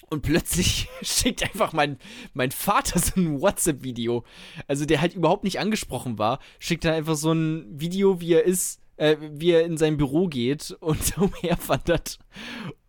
Und 0.09 0.21
plötzlich 0.21 0.87
schickt 1.01 1.43
einfach 1.43 1.73
mein, 1.73 1.97
mein 2.33 2.51
Vater 2.51 2.99
so 2.99 3.19
ein 3.19 3.41
WhatsApp-Video. 3.41 4.23
Also 4.65 4.85
der 4.85 5.01
halt 5.01 5.13
überhaupt 5.13 5.43
nicht 5.43 5.59
angesprochen 5.59 6.17
war, 6.17 6.39
schickt 6.59 6.85
dann 6.85 6.93
einfach 6.93 7.15
so 7.15 7.33
ein 7.33 7.79
Video, 7.79 8.21
wie 8.21 8.31
er 8.31 8.45
ist, 8.45 8.81
äh, 8.97 9.15
wie 9.19 9.51
er 9.51 9.63
in 9.65 9.77
sein 9.77 9.97
Büro 9.97 10.27
geht 10.27 10.75
und 10.79 11.17
umherwandert. 11.17 12.19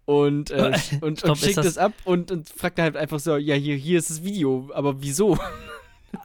Und, 0.04 0.50
äh, 0.50 0.70
sch- 0.72 1.02
und, 1.02 1.18
Stopp, 1.18 1.30
und 1.32 1.36
ist 1.38 1.44
schickt 1.44 1.56
das- 1.58 1.66
es 1.66 1.78
ab 1.78 1.92
und, 2.04 2.30
und 2.30 2.48
fragt 2.48 2.78
dann 2.78 2.84
halt 2.84 2.96
einfach 2.96 3.20
so, 3.20 3.36
ja, 3.36 3.54
hier, 3.54 3.76
hier 3.76 3.98
ist 3.98 4.08
das 4.10 4.24
Video, 4.24 4.70
aber 4.74 5.00
wieso? 5.02 5.38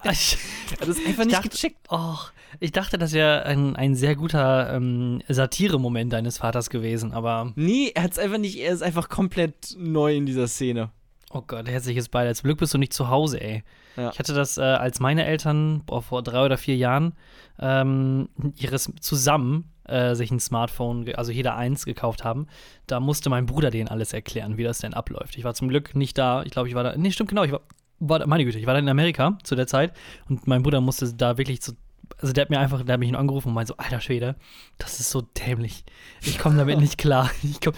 Ich, 0.09 0.37
Er 0.71 0.79
hat 0.81 0.87
es 0.87 1.05
einfach 1.05 1.25
nicht 1.25 1.35
dachte- 1.35 1.49
gecheckt. 1.49 1.91
och, 1.91 2.31
ich 2.61 2.71
dachte, 2.71 2.97
das 2.97 3.11
wäre 3.11 3.43
ein, 3.45 3.75
ein 3.75 3.95
sehr 3.95 4.15
guter 4.15 4.73
ähm, 4.73 5.21
Satire-Moment 5.27 6.13
deines 6.13 6.37
Vaters 6.37 6.69
gewesen, 6.69 7.11
aber 7.11 7.51
Nee, 7.55 7.91
er 7.93 8.03
hat 8.03 8.13
es 8.13 8.17
einfach 8.19 8.37
nicht, 8.37 8.57
er 8.59 8.71
ist 8.73 8.81
einfach 8.81 9.09
komplett 9.09 9.75
neu 9.77 10.15
in 10.15 10.25
dieser 10.25 10.47
Szene. 10.47 10.91
oh 11.31 11.41
Gott, 11.45 11.67
herzliches 11.67 12.07
Beileid. 12.07 12.37
Zum 12.37 12.47
Glück 12.47 12.59
bist 12.59 12.73
du 12.73 12.77
nicht 12.77 12.93
zu 12.93 13.09
Hause, 13.09 13.41
ey. 13.41 13.63
Ja. 13.97 14.09
Ich 14.13 14.19
hatte 14.19 14.33
das, 14.33 14.57
äh, 14.57 14.61
als 14.61 15.01
meine 15.01 15.25
Eltern 15.25 15.83
boah, 15.85 16.01
vor 16.01 16.23
drei 16.23 16.45
oder 16.45 16.57
vier 16.57 16.77
Jahren 16.77 17.13
ähm, 17.59 18.29
ihres 18.55 18.89
zusammen 19.01 19.69
äh, 19.85 20.15
sich 20.15 20.31
ein 20.31 20.39
Smartphone, 20.39 21.13
also 21.15 21.31
jeder 21.31 21.55
eins 21.55 21.85
gekauft 21.85 22.23
haben, 22.23 22.47
da 22.87 22.99
musste 22.99 23.29
mein 23.29 23.45
Bruder 23.45 23.69
denen 23.69 23.89
alles 23.89 24.13
erklären, 24.13 24.57
wie 24.57 24.63
das 24.63 24.79
denn 24.79 24.93
abläuft. 24.93 25.37
Ich 25.37 25.43
war 25.43 25.53
zum 25.53 25.67
Glück 25.67 25.95
nicht 25.95 26.17
da. 26.17 26.43
Ich 26.43 26.51
glaube, 26.51 26.69
ich 26.69 26.75
war 26.75 26.83
da. 26.83 26.95
Nee, 26.95 27.11
stimmt 27.11 27.29
genau. 27.29 27.43
Ich 27.43 27.51
war, 27.51 27.61
war 27.99 28.25
meine 28.27 28.45
Güte, 28.45 28.59
ich 28.59 28.65
war 28.65 28.73
da 28.73 28.79
in 28.79 28.89
Amerika 28.89 29.37
zu 29.43 29.55
der 29.55 29.67
Zeit 29.67 29.93
und 30.29 30.47
mein 30.47 30.63
Bruder 30.63 30.81
musste 30.81 31.13
da 31.13 31.37
wirklich 31.37 31.61
zu. 31.61 31.73
Also 32.19 32.33
der 32.33 32.43
hat 32.43 32.49
mir 32.49 32.59
einfach, 32.59 32.83
der 32.83 32.93
hat 32.93 32.99
mich 32.99 33.11
nur 33.11 33.19
angerufen 33.19 33.49
und 33.49 33.53
meinte 33.55 33.73
so, 33.73 33.77
alter 33.77 34.01
Schwede, 34.01 34.35
das 34.77 34.99
ist 34.99 35.09
so 35.09 35.21
dämlich. 35.21 35.83
Ich 36.21 36.37
komme 36.37 36.57
damit 36.57 36.79
nicht 36.79 36.97
klar. 36.97 37.29
Ich, 37.43 37.59
komm, 37.61 37.73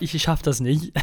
ich, 0.00 0.14
ich 0.14 0.22
schaff 0.22 0.42
das 0.42 0.60
nicht. 0.60 0.92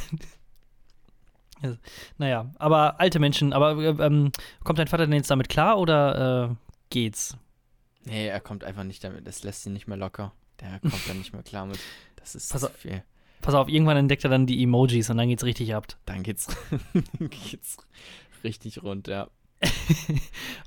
Also, 1.62 1.78
naja, 2.18 2.52
aber 2.60 3.00
alte 3.00 3.20
Menschen, 3.20 3.54
aber 3.54 3.78
äh, 3.78 4.06
ähm, 4.06 4.34
kommt 4.65 4.80
dein 4.80 4.89
Vater 4.89 5.06
denn 5.06 5.15
jetzt 5.15 5.32
damit 5.32 5.48
klar 5.48 5.80
oder 5.80 6.50
äh, 6.50 6.56
geht's? 6.89 7.38
Nee, 8.06 8.28
er 8.28 8.39
kommt 8.42 8.63
einfach 8.63 8.84
nicht 8.84 9.04
damit, 9.04 9.26
das 9.28 9.44
lässt 9.44 9.66
ihn 9.66 9.74
nicht 9.74 9.88
mehr 9.88 9.98
locker. 9.98 10.34
Der 10.62 10.80
kommt 10.82 11.08
dann 11.08 11.18
nicht 11.18 11.34
mehr 11.34 11.44
klar 11.44 11.66
mit. 11.66 11.80
Das 12.16 12.36
ist 12.36 12.52
Pass 12.52 12.63
auf. 12.63 12.76
viel. 12.76 13.04
Pass 13.42 13.54
auf, 13.56 13.68
irgendwann 13.68 13.98
entdeckt 13.98 14.24
er 14.24 14.30
dann 14.30 14.46
die 14.46 14.63
Emojis 14.63 15.10
und 15.10 15.18
dann 15.18 15.28
geht's 15.28 15.44
richtig 15.44 15.76
ab. 15.76 15.88
Dann 16.06 16.24
geht's, 16.24 16.48
geht's 17.20 17.78
richtig 18.44 18.82
rund, 18.84 19.08
ja. 19.08 19.30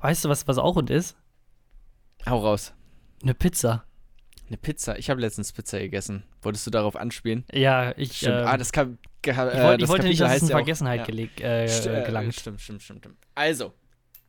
Weißt 0.00 0.24
du, 0.24 0.28
was, 0.28 0.46
was 0.46 0.58
auch 0.58 0.76
und 0.76 0.90
ist? 0.90 1.16
Hau 2.28 2.38
raus. 2.38 2.74
Eine 3.22 3.34
Pizza. 3.34 3.84
Eine 4.48 4.56
Pizza. 4.58 4.98
Ich 4.98 5.10
habe 5.10 5.20
letztens 5.20 5.52
Pizza 5.52 5.78
gegessen. 5.78 6.22
Wolltest 6.42 6.66
du 6.66 6.70
darauf 6.70 6.96
anspielen? 6.96 7.44
Ja, 7.52 7.96
ich, 7.96 8.18
Stimmt. 8.18 8.40
ähm, 8.40 8.46
ah, 8.46 8.56
das 8.56 8.72
kann. 8.72 8.98
ich, 9.24 9.36
wollt, 9.36 9.82
ich 9.82 9.88
wollte 9.88 10.06
nicht, 10.06 10.20
dass 10.20 10.36
es 10.36 10.42
in 10.42 10.48
Vergessenheit 10.48 11.00
ja. 11.00 11.06
geleg, 11.06 11.40
äh, 11.40 11.66
St- 11.66 11.88
äh, 11.88 12.02
äh, 12.02 12.06
gelangt. 12.06 12.34
Stimmt, 12.34 12.60
stimmt, 12.60 12.82
stimmt, 12.82 13.00
stimmt. 13.00 13.18
Also, 13.34 13.72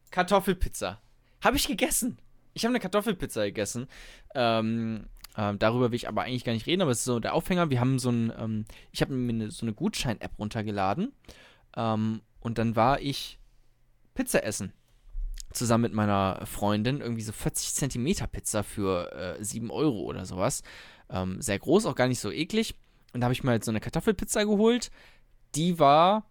Kartoffelpizza. 0.10 1.00
Habe 1.44 1.58
ich 1.58 1.68
gegessen. 1.68 2.18
Ich 2.58 2.66
habe 2.66 2.72
eine 2.72 2.80
Kartoffelpizza 2.80 3.46
gegessen. 3.46 3.88
Ähm, 4.34 5.06
ähm, 5.38 5.60
darüber 5.60 5.92
will 5.92 5.96
ich 5.96 6.08
aber 6.08 6.24
eigentlich 6.24 6.44
gar 6.44 6.54
nicht 6.54 6.66
reden, 6.66 6.82
aber 6.82 6.90
es 6.90 7.00
ist 7.00 7.06
so 7.06 7.20
der 7.20 7.36
Aufhänger. 7.36 7.70
Wir 7.70 7.80
haben 7.80 8.00
so 8.00 8.10
ein, 8.10 8.34
ähm, 8.36 8.66
ich 8.92 9.02
habe 9.02 9.14
mir 9.14 9.32
eine, 9.32 9.52
so 9.52 9.64
eine 9.64 9.74
Gutschein-App 9.74 10.40
runtergeladen. 10.40 11.14
Ähm, 11.76 12.22
und 12.40 12.58
dann 12.58 12.76
war 12.76 13.00
ich 13.00 13.38
Pizza 14.16 14.44
essen. 14.44 14.74
Zusammen 15.54 15.84
mit 15.84 15.94
meiner 15.94 16.48
Freundin. 16.48 17.00
Irgendwie 17.00 17.22
so 17.22 17.32
40 17.32 17.76
Zentimeter 17.76 18.26
Pizza 18.26 18.64
für 18.64 19.38
äh, 19.38 19.44
7 19.44 19.70
Euro 19.70 20.02
oder 20.02 20.26
sowas. 20.26 20.64
Ähm, 21.12 21.40
sehr 21.40 21.60
groß, 21.60 21.86
auch 21.86 21.96
gar 21.96 22.08
nicht 22.08 22.20
so 22.20 22.32
eklig. 22.32 22.74
Und 23.14 23.22
da 23.22 23.26
habe 23.26 23.34
ich 23.34 23.44
mir 23.44 23.52
halt 23.52 23.64
so 23.64 23.72
eine 23.72 23.82
Kartoffelpizza 23.82 24.46
geholt. 24.46 24.90
Die 25.54 25.78
war 25.78 26.26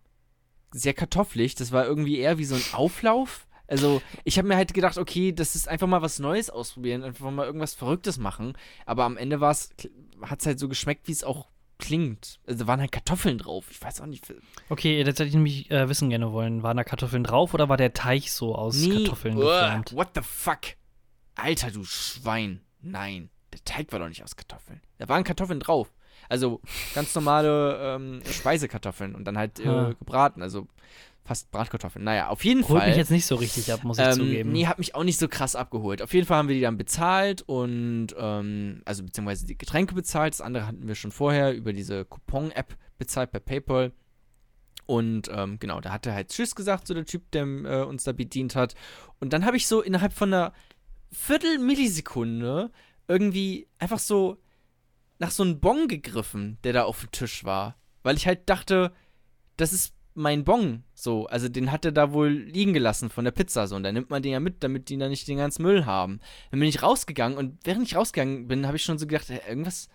sehr 0.73 0.93
kartoffelig. 0.93 1.55
Das 1.55 1.71
war 1.71 1.87
irgendwie 1.87 2.19
eher 2.19 2.39
wie 2.39 2.45
so 2.45 2.57
ein 2.57 2.65
Auflauf. 2.73 3.46
Also, 3.69 4.01
ich 4.25 4.39
habe 4.39 4.49
mir 4.49 4.57
halt 4.57 4.75
gedacht, 4.75 4.99
okay, 4.99 5.33
das 5.33 5.55
ist 5.55 5.69
einfach 5.69 5.87
mal 5.87 6.03
was 6.03 6.19
Neues 6.19 6.51
ausprobieren, 6.51 7.03
einfach 7.03 7.31
mal 7.31 7.47
irgendwas 7.47 7.75
Verrücktes 7.75 8.19
machen. 8.19 8.55
Aber 8.85 9.05
am 9.05 9.17
Ende 9.17 9.41
hat 9.41 10.41
es 10.41 10.47
halt 10.47 10.59
so 10.59 10.69
geschmeckt, 10.69 11.09
wie 11.09 11.13
es 11.13 11.25
auch 11.25 11.49
klingt. 11.79 12.39
Also, 12.47 12.61
da 12.61 12.67
waren 12.69 12.81
halt 12.81 12.93
Kartoffeln 12.93 13.39
drauf. 13.39 13.67
Ich 13.71 13.83
weiß 13.83 14.01
auch 14.01 14.07
nicht. 14.07 14.33
Okay, 14.69 15.03
das 15.05 15.15
hätte 15.15 15.25
ich 15.25 15.35
nämlich 15.35 15.71
äh, 15.71 15.89
wissen 15.89 16.11
gerne 16.11 16.33
wollen. 16.33 16.63
Waren 16.63 16.77
da 16.77 16.85
Kartoffeln 16.85 17.25
drauf 17.25 17.55
oder 17.55 17.69
war 17.69 17.77
der 17.77 17.93
Teig 17.93 18.29
so 18.29 18.55
aus 18.55 18.77
Nee, 18.77 19.05
Kartoffeln 19.05 19.37
uah, 19.37 19.61
geformt? 19.67 19.93
What 19.95 20.09
the 20.15 20.23
fuck? 20.23 20.61
Alter, 21.35 21.71
du 21.71 21.85
Schwein. 21.85 22.61
Nein, 22.81 23.31
der 23.53 23.65
Teig 23.65 23.93
war 23.93 23.99
doch 23.99 24.09
nicht 24.09 24.23
aus 24.23 24.37
Kartoffeln. 24.37 24.81
Da 24.99 25.09
waren 25.09 25.25
Kartoffeln 25.25 25.61
drauf. 25.61 25.93
Also 26.29 26.61
ganz 26.95 27.15
normale 27.15 27.79
ähm, 27.81 28.21
Speisekartoffeln 28.31 29.15
und 29.15 29.25
dann 29.25 29.39
halt 29.39 29.61
äh, 29.61 29.95
gebraten. 29.99 30.43
Also 30.43 30.67
fast 31.27 31.51
Bratkartoffeln. 31.51 32.05
Naja, 32.05 32.29
auf 32.29 32.45
jeden 32.45 32.67
Holt 32.69 32.79
Fall. 32.81 32.89
mich 32.89 32.97
jetzt 32.97 33.11
nicht 33.11 33.27
so 33.27 33.35
richtig 33.37 33.73
ab, 33.73 33.85
muss 33.85 33.99
ich 33.99 34.05
Ähm, 34.05 34.13
zugeben. 34.15 34.53
nee, 34.53 34.67
hat 34.67 34.79
mich 34.79 34.95
auch 34.95 35.05
nicht 35.05 35.19
so 35.19 35.29
krass 35.29 35.55
abgeholt. 35.57 36.01
Auf 36.03 36.15
jeden 36.15 36.27
Fall 36.27 36.39
haben 36.39 36.49
wir 36.49 36.55
die 36.55 36.61
dann 36.63 36.79
bezahlt 36.79 37.43
und, 37.43 38.09
ähm, 38.19 38.83
also 38.85 39.03
beziehungsweise 39.05 39.47
die 39.47 39.59
Getränke 39.59 39.95
bezahlt. 39.95 40.33
Das 40.35 40.41
andere 40.41 40.67
hatten 40.67 40.87
wir 40.87 40.95
schon 40.95 41.11
vorher 41.13 41.53
über 41.55 41.73
diese 41.73 42.05
Coupon-App 42.05 42.77
bezahlt 42.99 43.31
per 43.33 43.41
PayPal. 43.41 43.93
Und 44.87 45.29
ähm, 45.33 45.59
genau, 45.59 45.81
da 45.81 45.91
hat 45.93 46.07
er 46.07 46.15
halt 46.15 46.29
Tschüss 46.29 46.55
gesagt, 46.55 46.87
so 46.87 46.95
der 46.95 47.05
Typ, 47.05 47.31
der 47.33 47.43
äh, 47.45 47.83
uns 47.85 48.05
da 48.05 48.13
bedient 48.13 48.55
hat. 48.55 48.75
Und 49.19 49.33
dann 49.33 49.45
habe 49.45 49.57
ich 49.57 49.67
so 49.67 49.83
innerhalb 49.83 50.13
von 50.13 50.33
einer 50.33 50.53
Viertel-Millisekunde 51.11 52.71
irgendwie 53.09 53.69
einfach 53.79 53.99
so 53.99 54.39
nach 55.19 55.31
so 55.31 55.43
einem 55.43 55.61
Bon 55.61 55.89
gegriffen, 55.89 56.59
der 56.65 56.73
da 56.73 56.85
auf 56.85 57.01
dem 57.01 57.11
Tisch 57.11 57.45
war. 57.45 57.77
Weil 58.03 58.17
ich 58.17 58.27
halt 58.27 58.49
dachte, 58.49 58.93
das 59.57 59.73
ist 59.73 59.95
mein 60.17 60.45
Bon, 60.45 60.83
so. 60.95 61.27
Also 61.27 61.49
den 61.49 61.71
hat 61.71 61.85
er 61.85 61.93
da 61.93 62.13
wohl 62.13 62.29
liegen 62.29 62.73
gelassen 62.73 63.11
von 63.11 63.25
der 63.25 63.33
Pizza, 63.33 63.67
so. 63.67 63.77
Und 63.77 63.83
dann 63.83 63.95
nimmt 63.95 64.11
man 64.11 64.23
den 64.23 64.33
ja 64.33 64.41
mit, 64.41 64.63
damit 64.63 64.89
die 64.89 64.99
da 64.99 65.09
nicht 65.09 65.29
den 65.29 65.39
ganzen 65.39 65.63
Müll 65.63 65.87
haben. 65.87 66.21
Dann 66.51 66.61
bin 66.61 66.69
ich 66.69 66.83
rausgegangen 66.83 67.39
und 67.39 67.59
während 67.65 67.87
ich 67.87 67.97
rausgegangen 67.97 68.49
bin, 68.49 68.67
habe 68.67 68.77
ich 68.77 68.85
schon 68.85 68.99
so 68.99 69.07
gedacht, 69.07 69.31
äh, 69.31 69.41
irgendwas. 69.49 69.89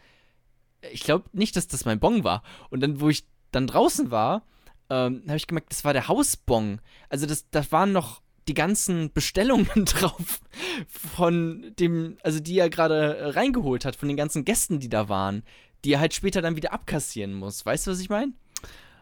Ich 0.91 1.03
glaube 1.03 1.25
nicht, 1.33 1.55
dass 1.55 1.67
das 1.67 1.85
mein 1.85 1.99
Bon 1.99 2.23
war. 2.23 2.43
Und 2.69 2.81
dann, 2.81 3.01
wo 3.01 3.09
ich 3.09 3.25
dann 3.51 3.67
draußen 3.67 4.11
war, 4.11 4.43
ähm, 4.89 5.23
habe 5.27 5.37
ich 5.37 5.47
gemerkt, 5.47 5.71
das 5.71 5.85
war 5.85 5.93
der 5.93 6.07
Hausbon. 6.07 6.81
Also 7.09 7.25
das, 7.25 7.49
da 7.49 7.69
waren 7.71 7.91
noch 7.91 8.21
die 8.47 8.53
ganzen 8.53 9.11
Bestellungen 9.13 9.85
drauf 9.85 10.39
von 10.87 11.73
dem, 11.79 12.17
also 12.23 12.39
die 12.39 12.59
er 12.59 12.69
gerade 12.69 13.17
äh, 13.17 13.25
reingeholt 13.29 13.85
hat, 13.85 13.95
von 13.95 14.07
den 14.07 14.17
ganzen 14.17 14.45
Gästen, 14.45 14.79
die 14.79 14.89
da 14.89 15.09
waren, 15.09 15.43
die 15.83 15.93
er 15.93 15.99
halt 15.99 16.13
später 16.13 16.41
dann 16.41 16.55
wieder 16.55 16.73
abkassieren 16.73 17.33
muss. 17.33 17.65
Weißt 17.65 17.87
du, 17.87 17.91
was 17.91 17.99
ich 17.99 18.09
meine? 18.09 18.33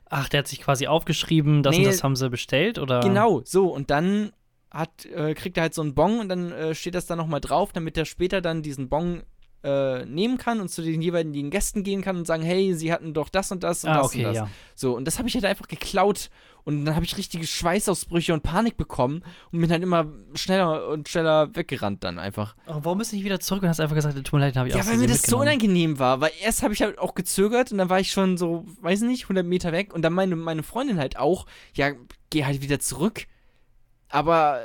Ach, 0.10 0.28
der 0.30 0.40
hat 0.40 0.48
sich 0.48 0.60
quasi 0.62 0.88
aufgeschrieben, 0.88 1.62
das 1.64 1.76
Nee. 1.76 1.86
und 1.86 1.92
das 1.94 2.04
haben 2.04 2.16
sie 2.16 2.30
bestellt, 2.30 2.80
oder? 2.80 3.00
Genau, 3.02 3.42
so. 3.46 3.68
Und 3.68 3.90
dann 3.92 4.32
hat, 4.72 5.06
äh, 5.06 5.34
kriegt 5.36 5.58
er 5.58 5.64
halt 5.64 5.74
so 5.74 5.82
einen 5.82 5.94
Bon 5.96 6.20
und 6.20 6.30
dann 6.30 6.52
äh, 6.52 6.76
steht 6.76 6.96
das 6.96 7.06
da 7.06 7.16
nochmal 7.16 7.42
drauf, 7.42 7.72
damit 7.74 7.98
er 7.98 8.06
später 8.06 8.42
dann 8.42 8.62
diesen 8.64 8.90
Bon 8.90 9.24
äh, 9.64 10.06
nehmen 10.06 10.38
kann 10.38 10.62
und 10.62 10.70
zu 10.70 10.82
den 10.82 11.02
jeweiligen 11.02 11.50
Gästen 11.50 11.84
gehen 11.84 12.02
kann 12.02 12.16
und 12.18 12.26
sagen, 12.26 12.44
hey, 12.44 12.74
sie 12.74 12.94
hatten 12.94 13.14
doch 13.14 13.30
das 13.30 13.52
und 13.52 13.64
das 13.64 13.84
und 13.84 13.90
Ah, 13.92 13.98
das 13.98 14.06
okay, 14.08 14.20
und 14.20 14.24
das. 14.26 14.36
ja. 14.36 14.50
So, 14.76 14.96
und 14.96 15.06
das 15.06 15.18
habe 15.20 15.28
ich 15.28 15.36
halt 15.36 15.46
einfach 15.46 15.68
geklaut. 15.68 16.30
Und 16.70 16.86
dann 16.86 16.94
habe 16.94 17.04
ich 17.04 17.18
richtige 17.18 17.48
Schweißausbrüche 17.48 18.32
und 18.32 18.44
Panik 18.44 18.78
bekommen 18.78 19.24
und 19.52 19.60
bin 19.60 19.72
halt 19.72 19.82
immer 19.82 20.06
schneller 20.36 20.88
und 20.90 21.10
schneller 21.10 21.56
weggerannt 21.56 22.04
dann 22.04 22.20
einfach. 22.20 22.56
Oh, 22.68 22.76
warum 22.84 23.00
bist 23.00 23.12
du 23.12 23.16
nicht 23.16 23.26
wieder 23.26 23.40
zurück 23.40 23.64
und 23.64 23.70
hast 23.70 23.80
einfach 23.80 23.96
gesagt, 23.96 24.16
tut 24.16 24.34
mir 24.34 24.40
leid, 24.42 24.56
habe 24.56 24.70
ich 24.70 24.76
Ja, 24.76 24.86
weil 24.86 24.98
mir 24.98 25.08
das 25.08 25.24
so 25.24 25.40
unangenehm 25.40 25.98
war. 25.98 26.22
Weil 26.22 26.30
erst 26.44 26.62
habe 26.62 26.76
ich 26.76 26.84
halt 26.84 27.00
auch 27.00 27.16
gezögert 27.16 27.72
und 27.72 27.80
dann 27.80 27.90
war 27.90 28.00
ich 28.00 28.12
schon 28.12 28.38
so, 28.38 28.68
weiß 28.82 29.02
nicht, 29.02 29.24
100 29.24 29.44
Meter 29.44 29.72
weg. 29.72 29.96
Und 29.96 30.04
dann 30.04 30.14
meine, 30.14 30.36
meine 30.36 30.62
Freundin 30.62 31.00
halt 31.00 31.18
auch, 31.18 31.48
ja, 31.74 31.92
geh 32.30 32.46
halt 32.46 32.62
wieder 32.62 32.80
zurück. 32.80 33.26
Aber 34.08 34.62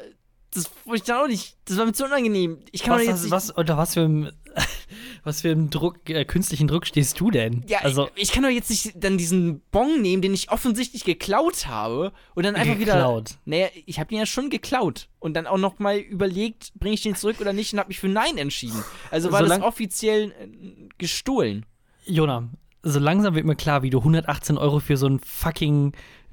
das 0.53 0.71
wollte 0.85 0.99
ich 0.99 1.05
dann 1.05 1.23
auch 1.23 1.27
nicht. 1.27 1.57
Das 1.65 1.79
war 1.79 1.87
mir 1.87 1.95
zu 1.95 2.05
unangenehm. 2.05 2.59
Ich 2.71 2.83
kann 2.83 2.99
Was, 2.99 3.07
jetzt 3.07 3.31
was, 3.31 3.51
unter 3.51 3.79
was 3.79 3.95
für 3.95 4.01
einem, 4.01 4.31
was 5.25 5.41
für 5.43 5.51
einem 5.51 5.71
Druck, 5.71 6.09
äh, 6.09 6.25
künstlichen 6.25 6.69
Druck 6.69 6.87
stehst 6.87 7.19
du 7.21 7.31
denn? 7.31 7.65
ja, 7.67 7.79
also, 7.79 8.09
ich, 8.15 8.25
ich 8.25 8.33
kann 8.33 8.43
doch 8.43 8.51
jetzt 8.51 8.71
nicht 8.71 8.93
dann 8.97 9.19
diesen 9.19 9.61
Bon 9.71 10.01
nehmen, 10.01 10.23
den 10.23 10.35
ich 10.35 10.51
offensichtlich 10.51 11.05
geklaut 11.05 11.67
habe 11.67 12.13
und 12.35 12.45
dann 12.45 12.57
einfach 12.57 12.79
wieder. 12.79 12.95
geklaut. 12.95 13.37
Naja, 13.45 13.69
ich 13.87 13.99
habe 13.99 14.09
den 14.09 14.19
ja 14.19 14.27
schon 14.27 14.51
geklaut 14.51 15.09
und 15.19 15.35
dann 15.35 15.47
auch 15.47 15.59
noch 15.59 15.79
mal 15.79 15.99
überlegt, 15.99 16.73
bringe 16.75 16.95
ich 16.95 17.03
den 17.03 17.17
zurück 17.17 17.41
oder 17.41 17.53
nicht 17.53 17.73
und 17.73 17.79
habe 17.79 17.89
mich 17.89 17.99
für 17.99 18.09
Nein 18.09 18.39
entschieden. 18.39 18.83
Also 19.11 19.33
war 19.33 19.43
das 19.43 19.61
offiziell 19.61 20.31
äh, 20.31 20.89
gestohlen. 20.99 21.67
Jona, 22.05 22.49
so 22.83 22.99
langsam 22.99 23.35
wird 23.35 23.47
mir 23.47 23.57
klar, 23.57 23.83
wie 23.83 23.91
du 23.91 23.99
118 23.99 24.59
Euro 24.59 24.79
für 24.81 24.97
so 24.97 25.07
ein 25.07 25.19
fucking 25.21 25.93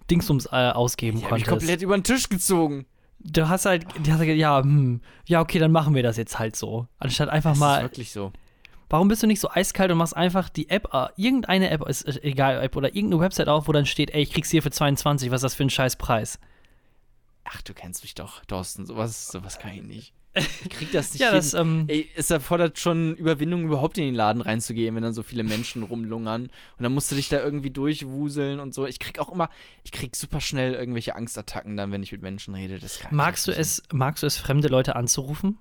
Dingsums 0.09 0.47
äh, 0.47 0.71
ausgeben 0.71 1.19
Die 1.19 1.25
habe 1.25 1.37
ich 1.37 1.45
konntest. 1.45 1.67
komplett 1.67 1.81
über 1.81 1.97
den 1.97 2.03
Tisch 2.03 2.27
gezogen. 2.29 2.85
Du 3.23 3.47
hast 3.49 3.65
halt, 3.65 3.85
du 4.03 4.11
hast 4.11 4.19
halt, 4.19 4.29
ja, 4.29 4.61
hm, 4.61 5.01
ja, 5.27 5.41
okay, 5.41 5.59
dann 5.59 5.71
machen 5.71 5.93
wir 5.95 6.03
das 6.03 6.17
jetzt 6.17 6.39
halt 6.39 6.55
so. 6.55 6.87
Anstatt 6.97 7.29
einfach 7.29 7.51
Das 7.51 7.57
ist 7.57 7.61
mal, 7.61 7.81
wirklich 7.83 8.11
so. 8.11 8.31
warum 8.89 9.07
bist 9.07 9.21
du 9.23 9.27
nicht 9.27 9.39
so 9.39 9.49
eiskalt 9.49 9.91
und 9.91 9.97
machst 9.97 10.15
einfach 10.17 10.49
die 10.49 10.69
App, 10.69 10.93
äh, 10.93 11.07
irgendeine 11.17 11.69
App, 11.69 11.87
ist 11.87 12.05
egal, 12.23 12.61
App 12.63 12.75
oder 12.75 12.95
irgendeine 12.95 13.21
Website 13.21 13.47
auf, 13.47 13.67
wo 13.67 13.71
dann 13.71 13.85
steht, 13.85 14.11
ey, 14.11 14.21
ich 14.21 14.31
krieg's 14.31 14.49
hier 14.49 14.63
für 14.63 14.71
22, 14.71 15.29
was 15.29 15.37
ist 15.39 15.43
das 15.43 15.55
für 15.55 15.63
ein 15.63 15.69
scheiß 15.69 15.97
Preis? 15.97 16.39
Ach, 17.43 17.61
du 17.61 17.73
kennst 17.73 18.03
mich 18.03 18.15
doch, 18.15 18.43
Thorsten. 18.45 18.85
Sowas, 18.85 19.27
sowas 19.27 19.59
kann 19.59 19.71
ich 19.73 19.83
nicht. 19.83 20.13
Ich 20.33 20.69
krieg 20.69 20.91
das 20.91 21.13
nicht 21.13 21.21
Ja, 21.21 21.31
das, 21.31 21.53
ähm, 21.53 21.85
Ey, 21.87 22.09
es 22.15 22.31
erfordert 22.31 22.79
schon 22.79 23.15
Überwindung, 23.15 23.65
überhaupt 23.65 23.97
in 23.97 24.05
den 24.05 24.15
Laden 24.15 24.41
reinzugehen, 24.41 24.95
wenn 24.95 25.03
dann 25.03 25.13
so 25.13 25.23
viele 25.23 25.43
Menschen 25.43 25.83
rumlungern. 25.83 26.43
Und 26.43 26.51
dann 26.83 26.93
musst 26.93 27.11
du 27.11 27.15
dich 27.15 27.27
da 27.27 27.43
irgendwie 27.43 27.69
durchwuseln 27.69 28.59
und 28.59 28.73
so. 28.73 28.85
Ich 28.85 28.99
krieg 28.99 29.19
auch 29.19 29.29
immer, 29.29 29.49
ich 29.83 29.91
krieg 29.91 30.15
super 30.15 30.39
schnell 30.39 30.73
irgendwelche 30.73 31.15
Angstattacken 31.15 31.75
dann, 31.75 31.91
wenn 31.91 32.01
ich 32.01 32.11
mit 32.11 32.21
Menschen 32.21 32.55
rede. 32.55 32.79
Magst 33.09 33.47
du 33.47 33.51
es, 33.51 33.83
magst 33.91 34.23
du 34.23 34.27
es, 34.27 34.37
fremde 34.37 34.69
Leute 34.69 34.95
anzurufen? 34.95 35.57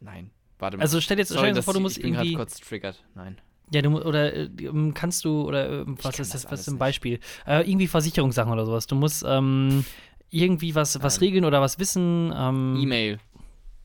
Nein. 0.00 0.30
Warte 0.58 0.76
mal. 0.76 0.82
Also 0.82 1.00
stell 1.00 1.16
dir 1.16 1.22
jetzt 1.22 1.28
Sorry, 1.28 1.40
stell 1.40 1.50
dir 1.50 1.56
dass 1.56 1.64
vor, 1.64 1.74
du 1.74 1.80
musst 1.80 1.98
ich 1.98 2.02
bin 2.02 2.14
irgendwie, 2.14 2.34
kurz 2.34 2.58
triggert. 2.60 3.04
Nein. 3.14 3.38
ja, 3.72 3.82
du 3.82 4.00
oder 4.00 4.32
äh, 4.34 4.48
ähm, 4.60 4.92
kannst 4.94 5.24
du 5.24 5.42
oder 5.42 5.82
äh, 5.82 5.84
was 5.86 6.18
ist 6.18 6.34
das 6.34 6.42
das, 6.42 6.52
was 6.52 6.60
ist 6.62 6.68
ein. 6.68 6.78
Beispiel? 6.78 7.20
Äh, 7.46 7.68
irgendwie 7.70 7.86
Versicherungssachen 7.86 8.52
oder 8.52 8.66
sowas. 8.66 8.86
Du 8.86 8.96
musst 8.96 9.24
ähm, 9.26 9.84
irgendwie 10.30 10.74
was, 10.74 11.02
was 11.02 11.16
Nein. 11.16 11.26
regeln 11.26 11.44
oder 11.44 11.60
was 11.60 11.78
wissen. 11.78 12.32
Ähm, 12.36 12.78
E-Mail. 12.80 13.18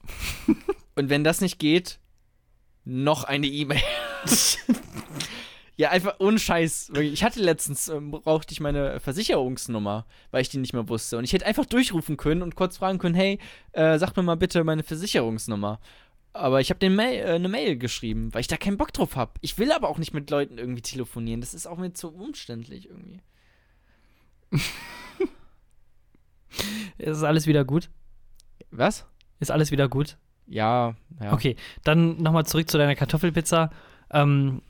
und 0.95 1.09
wenn 1.09 1.23
das 1.23 1.41
nicht 1.41 1.59
geht, 1.59 1.99
noch 2.85 3.23
eine 3.23 3.47
E-Mail. 3.47 3.81
ja, 5.77 5.89
einfach 5.89 6.15
ohne 6.19 6.39
Scheiß. 6.39 6.89
Wirklich. 6.89 7.13
Ich 7.13 7.23
hatte 7.23 7.41
letztens, 7.41 7.87
ähm, 7.87 8.11
brauchte 8.11 8.51
ich 8.51 8.59
meine 8.59 8.99
Versicherungsnummer, 8.99 10.05
weil 10.31 10.41
ich 10.41 10.49
die 10.49 10.57
nicht 10.57 10.73
mehr 10.73 10.89
wusste. 10.89 11.17
Und 11.17 11.23
ich 11.23 11.33
hätte 11.33 11.45
einfach 11.45 11.65
durchrufen 11.65 12.17
können 12.17 12.41
und 12.41 12.55
kurz 12.55 12.77
fragen 12.77 12.99
können, 12.99 13.15
hey, 13.15 13.39
äh, 13.71 13.97
sag 13.97 14.15
mir 14.15 14.23
mal 14.23 14.35
bitte 14.35 14.63
meine 14.63 14.83
Versicherungsnummer. 14.83 15.79
Aber 16.33 16.59
ich 16.61 16.69
habe 16.71 16.79
den 16.79 16.95
Mail, 16.95 17.23
äh, 17.23 17.33
eine 17.33 17.47
Mail 17.47 17.77
geschrieben, 17.77 18.33
weil 18.33 18.41
ich 18.41 18.47
da 18.47 18.57
keinen 18.57 18.77
Bock 18.77 18.91
drauf 18.91 19.15
habe. 19.15 19.33
Ich 19.41 19.57
will 19.57 19.71
aber 19.71 19.87
auch 19.87 19.99
nicht 19.99 20.13
mit 20.13 20.29
Leuten 20.29 20.57
irgendwie 20.57 20.81
telefonieren. 20.81 21.41
Das 21.41 21.53
ist 21.53 21.67
auch 21.67 21.77
mir 21.77 21.93
zu 21.93 22.09
umständlich 22.09 22.89
irgendwie. 22.89 23.21
Ist 26.97 27.23
alles 27.23 27.47
wieder 27.47 27.65
gut? 27.65 27.89
Was? 28.71 29.05
Ist 29.39 29.51
alles 29.51 29.71
wieder 29.71 29.89
gut? 29.89 30.17
Ja, 30.47 30.95
ja. 31.21 31.33
Okay, 31.33 31.55
dann 31.83 32.21
nochmal 32.21 32.45
zurück 32.45 32.69
zu 32.69 32.77
deiner 32.77 32.95
Kartoffelpizza. 32.95 33.71
Ähm, 34.11 34.61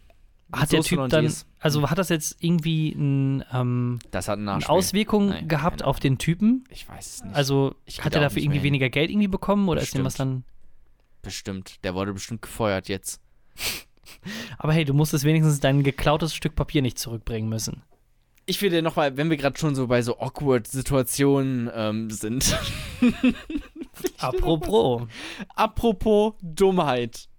hat 0.52 0.72
der 0.72 0.80
Soße 0.80 0.89
Typ 0.89 1.00
und 1.00 1.13
dann, 1.13 1.26
Dies. 1.26 1.48
also 1.60 1.89
hat 1.89 1.98
das 1.98 2.10
jetzt 2.10 2.38
irgendwie 2.39 2.89
ein, 2.91 3.43
ähm, 3.52 4.00
Das 4.12 4.28
hat 4.28 4.38
eine. 4.38 4.60
Auswirkung 4.69 5.30
Nein, 5.30 5.48
gehabt 5.48 5.80
keine 5.80 5.88
auf 5.89 6.00
den 6.00 6.19
Typen? 6.19 6.63
Ich 6.69 6.88
weiß 6.88 7.08
es 7.15 7.24
nicht. 7.24 7.36
Also 7.36 7.76
Ich 7.86 8.04
hat 8.06 8.13
er 8.13 8.22
dafür 8.22 8.41
irgendwie 8.41 8.60
hin. 8.60 8.65
weniger 8.65 8.89
Geld 8.89 9.10
irgendwie 9.10 9.28
bekommen 9.28 9.67
oder 9.67 9.82
ist 9.82 9.96
dem 9.96 10.04
was 10.06 10.13
Bestimmt. 10.13 10.43
dann? 10.43 10.43
Bestimmt. 11.24 11.84
Der 11.84 11.96
wurde 11.96 12.13
bestimmt 12.13 12.41
gefeuert 12.43 12.88
jetzt. 12.88 13.19
Aber 14.58 14.74
hey, 14.74 14.86
du 14.86 14.93
musstest 14.93 15.24
wenigstens 15.26 15.60
dein 15.60 15.82
geklautes 15.84 16.36
Stück 16.36 16.56
Papier 16.56 16.82
nicht 16.82 17.00
zurückbringen 17.00 17.50
müssen. 17.50 17.82
Ich 18.45 18.62
will 18.62 18.69
dir 18.69 18.82
nochmal, 18.82 19.15
wenn 19.15 19.29
wir 19.29 19.38
gerade 19.38 19.58
schon 19.58 19.73
so 19.75 19.88
bei 19.88 20.01
so 20.01 20.19
awkward 20.19 20.67
Situationen 20.67 21.71
ähm, 21.73 22.10
sind. 22.10 22.58
Apropos. 24.17 25.03
Apropos 25.56 26.34
Dummheit. 26.41 27.29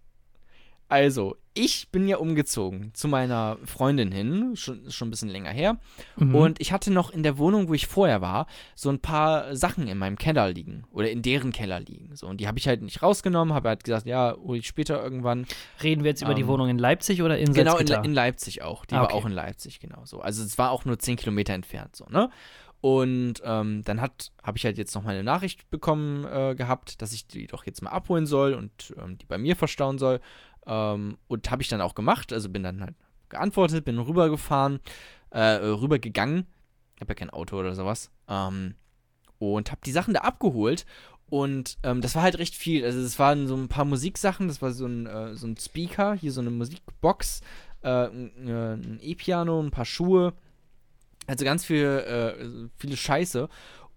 Also, 0.88 1.36
ich 1.56 1.88
bin 1.90 2.08
ja 2.08 2.16
umgezogen 2.16 2.90
zu 2.94 3.06
meiner 3.06 3.58
Freundin 3.64 4.10
hin, 4.10 4.56
schon, 4.56 4.90
schon 4.90 5.06
ein 5.08 5.10
bisschen 5.12 5.28
länger 5.28 5.50
her. 5.50 5.78
Mhm. 6.16 6.34
Und 6.34 6.60
ich 6.60 6.72
hatte 6.72 6.92
noch 6.92 7.10
in 7.10 7.22
der 7.22 7.38
Wohnung, 7.38 7.68
wo 7.68 7.74
ich 7.74 7.86
vorher 7.86 8.20
war, 8.20 8.46
so 8.74 8.90
ein 8.90 8.98
paar 8.98 9.54
Sachen 9.54 9.86
in 9.86 9.96
meinem 9.96 10.18
Keller 10.18 10.50
liegen. 10.52 10.82
Oder 10.90 11.10
in 11.12 11.22
deren 11.22 11.52
Keller 11.52 11.78
liegen. 11.78 12.14
So, 12.16 12.26
und 12.26 12.38
die 12.40 12.48
habe 12.48 12.58
ich 12.58 12.66
halt 12.66 12.82
nicht 12.82 13.02
rausgenommen, 13.02 13.54
habe 13.54 13.68
halt 13.68 13.84
gesagt, 13.84 14.06
ja, 14.06 14.34
hol 14.36 14.56
ich 14.56 14.66
später 14.66 15.00
irgendwann. 15.00 15.46
Reden 15.82 16.02
wir 16.02 16.10
jetzt 16.10 16.22
über 16.22 16.34
die 16.34 16.42
ähm, 16.42 16.48
Wohnung 16.48 16.68
in 16.68 16.78
Leipzig 16.78 17.22
oder 17.22 17.38
in 17.38 17.52
Genau, 17.52 17.76
in? 17.78 17.86
Le- 17.86 18.02
in 18.04 18.12
Leipzig 18.14 18.62
auch. 18.62 18.84
Die 18.84 18.94
Ah, 18.96 18.98
war 18.98 19.04
okay. 19.04 19.14
auch 19.14 19.26
in 19.26 19.32
Leipzig, 19.32 19.78
genau 19.78 20.04
so. 20.04 20.20
Also 20.20 20.42
es 20.42 20.58
war 20.58 20.72
auch 20.72 20.84
nur 20.84 20.98
10 20.98 21.16
Kilometer 21.16 21.54
entfernt, 21.54 21.94
so, 21.94 22.04
ne? 22.10 22.30
Und 22.80 23.40
ähm, 23.44 23.80
dann 23.84 24.02
hat 24.02 24.30
habe 24.42 24.58
ich 24.58 24.66
halt 24.66 24.76
jetzt 24.76 24.94
noch 24.94 25.02
mal 25.04 25.14
eine 25.14 25.24
Nachricht 25.24 25.70
bekommen 25.70 26.26
äh, 26.26 26.54
gehabt, 26.54 27.00
dass 27.00 27.14
ich 27.14 27.26
die 27.26 27.46
doch 27.46 27.64
jetzt 27.64 27.80
mal 27.80 27.88
abholen 27.88 28.26
soll 28.26 28.52
und 28.52 28.92
ähm, 29.02 29.16
die 29.16 29.24
bei 29.24 29.38
mir 29.38 29.56
verstauen 29.56 29.96
soll. 29.96 30.20
Ähm, 30.66 31.18
und 31.28 31.50
habe 31.50 31.62
ich 31.62 31.68
dann 31.68 31.80
auch 31.80 31.94
gemacht. 31.94 32.32
Also 32.32 32.48
bin 32.48 32.62
dann 32.62 32.80
halt 32.80 32.94
geantwortet, 33.28 33.84
bin 33.84 33.98
rübergefahren, 33.98 34.80
äh, 35.30 35.40
rübergegangen. 35.40 36.46
Ich 36.94 37.00
habe 37.00 37.12
ja 37.12 37.14
kein 37.16 37.30
Auto 37.30 37.58
oder 37.58 37.74
sowas. 37.74 38.10
Ähm, 38.28 38.74
und 39.38 39.70
habe 39.70 39.80
die 39.84 39.92
Sachen 39.92 40.14
da 40.14 40.20
abgeholt. 40.20 40.86
Und 41.28 41.78
ähm, 41.82 42.00
das 42.00 42.14
war 42.14 42.22
halt 42.22 42.38
recht 42.38 42.54
viel. 42.54 42.84
Also 42.84 43.00
es 43.00 43.18
waren 43.18 43.46
so 43.46 43.56
ein 43.56 43.68
paar 43.68 43.84
Musiksachen, 43.84 44.48
das 44.48 44.62
war 44.62 44.72
so 44.72 44.86
ein, 44.86 45.06
äh, 45.06 45.34
so 45.34 45.46
ein 45.46 45.56
Speaker, 45.56 46.14
hier 46.14 46.32
so 46.32 46.40
eine 46.40 46.50
Musikbox, 46.50 47.40
äh, 47.82 48.06
ein, 48.06 48.46
äh, 48.46 48.74
ein 48.74 48.98
E-Piano, 49.02 49.60
ein 49.60 49.70
paar 49.70 49.84
Schuhe. 49.84 50.34
Also 51.26 51.44
ganz 51.44 51.64
viel, 51.64 51.84
äh, 51.84 52.68
viele 52.76 52.96
Scheiße. 52.96 53.48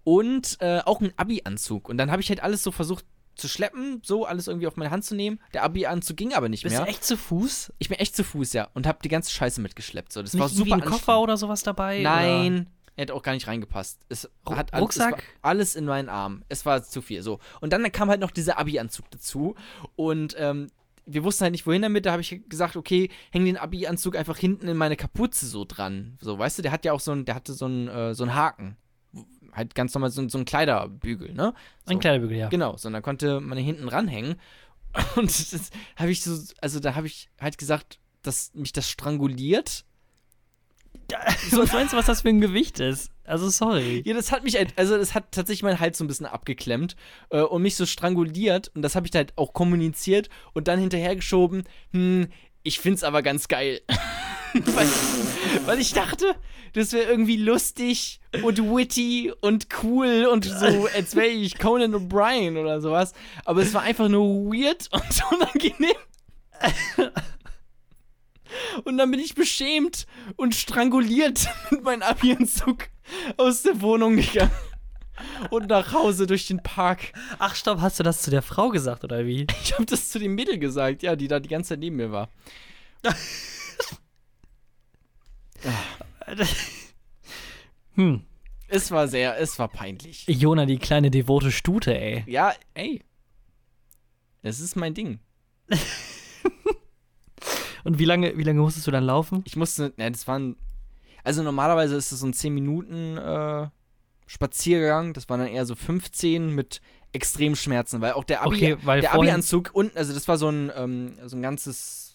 Und 0.04 0.56
äh, 0.60 0.80
auch 0.84 1.00
ein 1.00 1.12
Abi-Anzug. 1.16 1.88
Und 1.88 1.98
dann 1.98 2.10
habe 2.10 2.22
ich 2.22 2.30
halt 2.30 2.42
alles 2.42 2.62
so 2.62 2.72
versucht 2.72 3.04
zu 3.38 3.48
schleppen, 3.48 4.02
so 4.04 4.24
alles 4.24 4.48
irgendwie 4.48 4.66
auf 4.66 4.76
meine 4.76 4.90
Hand 4.90 5.04
zu 5.04 5.14
nehmen. 5.14 5.40
Der 5.54 5.62
Abi-Anzug 5.62 6.16
ging 6.16 6.34
aber 6.34 6.48
nicht 6.48 6.62
Bist 6.64 6.76
mehr. 6.76 6.84
du 6.84 6.90
echt 6.90 7.04
zu 7.04 7.16
Fuß? 7.16 7.72
Ich 7.78 7.88
bin 7.88 7.98
echt 7.98 8.14
zu 8.16 8.24
Fuß, 8.24 8.52
ja. 8.52 8.68
Und 8.74 8.86
habe 8.86 8.98
die 9.02 9.08
ganze 9.08 9.30
Scheiße 9.32 9.60
mitgeschleppt. 9.60 10.12
So. 10.12 10.22
Das 10.22 10.32
Nicht 10.32 10.40
war 10.40 10.48
super 10.48 10.74
ein 10.74 10.80
Koffer 10.80 11.20
oder 11.20 11.36
sowas 11.36 11.62
dabei? 11.62 12.00
Nein, 12.02 12.68
er 12.96 13.02
hätte 13.02 13.14
auch 13.14 13.22
gar 13.22 13.32
nicht 13.32 13.46
reingepasst. 13.46 14.00
Es 14.08 14.28
hat 14.50 14.74
alles, 14.74 14.96
es 14.96 15.02
Rucksack? 15.02 15.22
alles 15.40 15.76
in 15.76 15.84
meinen 15.84 16.08
Arm. 16.08 16.42
Es 16.48 16.66
war 16.66 16.82
zu 16.82 17.00
viel. 17.00 17.22
So. 17.22 17.38
Und 17.60 17.72
dann 17.72 17.90
kam 17.92 18.08
halt 18.10 18.20
noch 18.20 18.32
dieser 18.32 18.58
Abi-Anzug 18.58 19.08
dazu. 19.12 19.54
Und 19.94 20.34
ähm, 20.36 20.66
wir 21.06 21.22
wussten 21.22 21.44
halt 21.44 21.52
nicht, 21.52 21.64
wohin 21.64 21.82
damit. 21.82 22.06
Da 22.06 22.10
habe 22.12 22.22
ich 22.22 22.42
gesagt, 22.48 22.74
okay, 22.74 23.08
häng 23.30 23.44
den 23.44 23.56
Abi-Anzug 23.56 24.16
einfach 24.16 24.36
hinten 24.36 24.66
in 24.66 24.76
meine 24.76 24.96
Kapuze 24.96 25.46
so 25.46 25.64
dran. 25.64 26.18
So, 26.20 26.38
weißt 26.40 26.58
du, 26.58 26.62
der 26.62 26.72
hat 26.72 26.84
ja 26.84 26.92
auch 26.92 26.98
so 26.98 27.12
ein, 27.12 27.24
der 27.24 27.36
hatte 27.36 27.52
so 27.52 27.66
einen, 27.66 27.86
äh, 27.86 28.14
so 28.14 28.24
einen 28.24 28.34
Haken. 28.34 28.76
Halt 29.58 29.74
ganz 29.74 29.92
normal 29.94 30.10
so, 30.10 30.22
ein- 30.22 30.28
so 30.30 30.38
ein 30.38 30.44
Kleiderbügel, 30.46 31.34
ne? 31.34 31.52
So. 31.84 31.92
Ein 31.92 32.00
Kleiderbügel, 32.00 32.36
ja. 32.38 32.48
Genau, 32.48 32.76
so, 32.76 32.86
und 32.88 32.94
dann 32.94 33.02
konnte 33.02 33.40
man 33.40 33.58
hinten 33.58 33.88
ranhängen. 33.88 34.36
Und 35.16 35.26
das 35.28 35.70
habe 35.96 36.10
ich 36.10 36.22
so, 36.22 36.38
also 36.62 36.80
da 36.80 36.94
habe 36.94 37.06
ich 37.06 37.28
halt 37.38 37.58
gesagt, 37.58 37.98
dass 38.22 38.54
mich 38.54 38.72
das 38.72 38.88
stranguliert. 38.88 39.84
Was 41.52 41.72
meinst 41.72 41.92
du, 41.92 41.96
was 41.96 42.06
das 42.06 42.22
für 42.22 42.28
ein 42.28 42.40
Gewicht 42.40 42.80
ist? 42.80 43.10
Also 43.24 43.48
sorry. 43.50 44.02
Ja, 44.04 44.14
das 44.14 44.30
hat 44.32 44.44
mich, 44.44 44.56
halt- 44.56 44.72
also 44.76 44.96
das 44.98 45.14
hat 45.14 45.32
tatsächlich 45.32 45.62
meinen 45.62 45.80
Hals 45.80 45.98
so 45.98 46.04
ein 46.04 46.06
bisschen 46.06 46.26
abgeklemmt 46.26 46.96
äh, 47.30 47.40
und 47.40 47.62
mich 47.62 47.76
so 47.76 47.86
stranguliert. 47.86 48.70
Und 48.74 48.82
das 48.82 48.94
habe 48.94 49.06
ich 49.06 49.14
halt 49.14 49.32
auch 49.36 49.52
kommuniziert 49.52 50.28
und 50.54 50.68
dann 50.68 50.78
hinterhergeschoben, 50.78 51.64
hm, 51.92 52.28
ich 52.62 52.78
find's 52.80 53.04
aber 53.04 53.22
ganz 53.22 53.48
geil. 53.48 53.80
Weil, 54.66 54.88
weil 55.66 55.80
ich 55.80 55.92
dachte, 55.92 56.34
das 56.72 56.92
wäre 56.92 57.10
irgendwie 57.10 57.36
lustig 57.36 58.20
und 58.42 58.58
witty 58.58 59.32
und 59.40 59.68
cool 59.82 60.28
und 60.30 60.44
so, 60.44 60.88
als 60.94 61.14
wäre 61.16 61.28
ich 61.28 61.58
Conan 61.58 61.94
O'Brien 61.94 62.58
oder 62.60 62.80
sowas. 62.80 63.12
Aber 63.44 63.62
es 63.62 63.72
war 63.74 63.82
einfach 63.82 64.08
nur 64.08 64.52
weird 64.52 64.88
und 64.92 65.32
unangenehm. 65.32 65.96
Und 68.84 68.98
dann 68.98 69.10
bin 69.10 69.20
ich 69.20 69.34
beschämt 69.34 70.06
und 70.36 70.54
stranguliert 70.54 71.48
mit 71.70 71.82
meinem 71.82 72.02
Abi-Anzug 72.02 72.88
aus 73.36 73.62
der 73.62 73.80
Wohnung 73.80 74.16
gegangen. 74.16 74.50
und 75.50 75.68
nach 75.68 75.92
Hause 75.92 76.26
durch 76.26 76.46
den 76.46 76.62
Park. 76.62 77.12
Ach, 77.38 77.54
stopp, 77.54 77.80
hast 77.80 77.98
du 77.98 78.04
das 78.04 78.22
zu 78.22 78.30
der 78.30 78.42
Frau 78.42 78.68
gesagt, 78.68 79.04
oder 79.04 79.26
wie? 79.26 79.46
Ich 79.62 79.74
habe 79.74 79.86
das 79.86 80.10
zu 80.10 80.18
dem 80.18 80.34
Mädel 80.34 80.58
gesagt, 80.58 81.02
ja, 81.02 81.16
die 81.16 81.28
da 81.28 81.40
die 81.40 81.48
ganze 81.48 81.70
Zeit 81.70 81.80
neben 81.80 81.96
mir 81.96 82.12
war. 82.12 82.28
hm. 87.94 88.22
Es 88.68 88.90
war 88.90 89.08
sehr, 89.08 89.38
es 89.38 89.58
war 89.58 89.68
peinlich. 89.68 90.26
Jona, 90.28 90.66
die 90.66 90.78
kleine 90.78 91.10
devote 91.10 91.50
Stute, 91.50 91.98
ey. 91.98 92.24
Ja, 92.26 92.52
ey. 92.74 93.02
Es 94.42 94.60
ist 94.60 94.76
mein 94.76 94.94
Ding. 94.94 95.20
Und 97.84 97.98
wie 97.98 98.04
lange, 98.04 98.36
wie 98.36 98.42
lange 98.42 98.60
musstest 98.60 98.86
du 98.86 98.90
dann 98.90 99.04
laufen? 99.04 99.42
Ich 99.46 99.56
musste, 99.56 99.94
ne, 99.96 100.10
das 100.10 100.26
waren, 100.28 100.56
also 101.24 101.42
normalerweise 101.42 101.96
ist 101.96 102.12
es 102.12 102.20
so 102.20 102.26
ein 102.26 102.34
10 102.34 102.52
Minuten 102.52 103.16
äh, 103.16 103.68
Spaziergang, 104.26 105.14
das 105.14 105.28
waren 105.28 105.40
dann 105.40 105.48
eher 105.48 105.64
so 105.64 105.74
15 105.74 106.54
mit 106.54 106.82
extremen 107.12 107.56
Schmerzen, 107.56 108.00
weil 108.02 108.12
auch 108.12 108.24
der 108.24 108.42
Abi, 108.42 108.74
Okay, 108.74 109.00
der 109.00 109.14
Abi-Anzug 109.14 109.70
unten, 109.72 109.96
also 109.96 110.12
das 110.12 110.28
war 110.28 110.36
so 110.36 110.50
ein, 110.50 110.70
ähm, 110.76 111.14
so 111.24 111.36
ein 111.36 111.42
ganzes, 111.42 112.07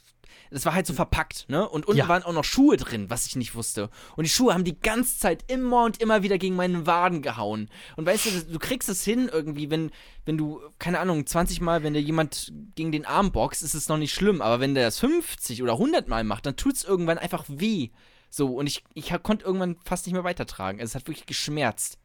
das 0.54 0.66
war 0.66 0.74
halt 0.74 0.88
so 0.88 0.94
verpackt, 0.94 1.50
ne? 1.50 1.68
Und 1.68 1.86
unten 1.88 1.98
Ja. 2.00 2.08
waren 2.08 2.24
auch 2.24 2.32
noch 2.34 2.44
Schuhe 2.44 2.78
drin, 2.78 3.10
was 3.10 3.26
ich 3.26 3.36
nicht 3.36 3.56
wusste. 3.56 3.90
Und 4.16 4.24
die 4.26 4.30
Schuhe 4.30 4.54
haben 4.54 4.64
die 4.64 4.80
ganze 4.80 5.20
Zeit 5.20 5.44
immer 5.52 5.84
und 5.84 6.02
immer 6.02 6.24
wieder 6.24 6.38
gegen 6.38 6.56
meinen 6.56 6.86
Waden 6.88 7.22
gehauen. 7.22 7.70
Und 7.98 8.06
weißt 8.06 8.26
du, 8.26 8.30
du 8.54 8.60
kriegst 8.60 8.88
es 8.90 9.04
hin 9.04 9.30
irgendwie, 9.32 9.70
wenn, 9.70 9.92
wenn 10.26 10.38
du, 10.38 10.62
keine 10.80 11.00
Ahnung, 11.00 11.26
20 11.26 11.60
Mal, 11.60 11.84
wenn 11.84 11.94
dir 11.94 12.02
jemand 12.02 12.54
gegen 12.76 12.92
den 12.92 13.06
Arm 13.06 13.32
boxt, 13.32 13.64
ist 13.64 13.74
es 13.74 13.90
noch 13.90 13.98
nicht 13.98 14.14
schlimm. 14.14 14.42
Aber 14.42 14.60
wenn 14.60 14.76
der 14.76 14.86
das 14.86 15.00
50 15.00 15.62
oder 15.64 15.74
100 15.74 16.08
Mal 16.08 16.24
macht, 16.24 16.46
dann 16.46 16.56
tut 16.56 16.76
es 16.76 16.84
irgendwann 16.84 17.18
einfach 17.18 17.46
weh. 17.48 17.90
So, 18.30 18.56
und 18.56 18.68
ich, 18.68 18.84
ich 18.94 19.12
konnte 19.24 19.46
irgendwann 19.46 19.76
fast 19.84 20.06
nicht 20.06 20.14
mehr 20.14 20.24
weitertragen. 20.24 20.80
Also 20.80 20.92
es 20.92 20.96
hat 20.96 21.08
wirklich 21.08 21.26
geschmerzt. 21.26 21.98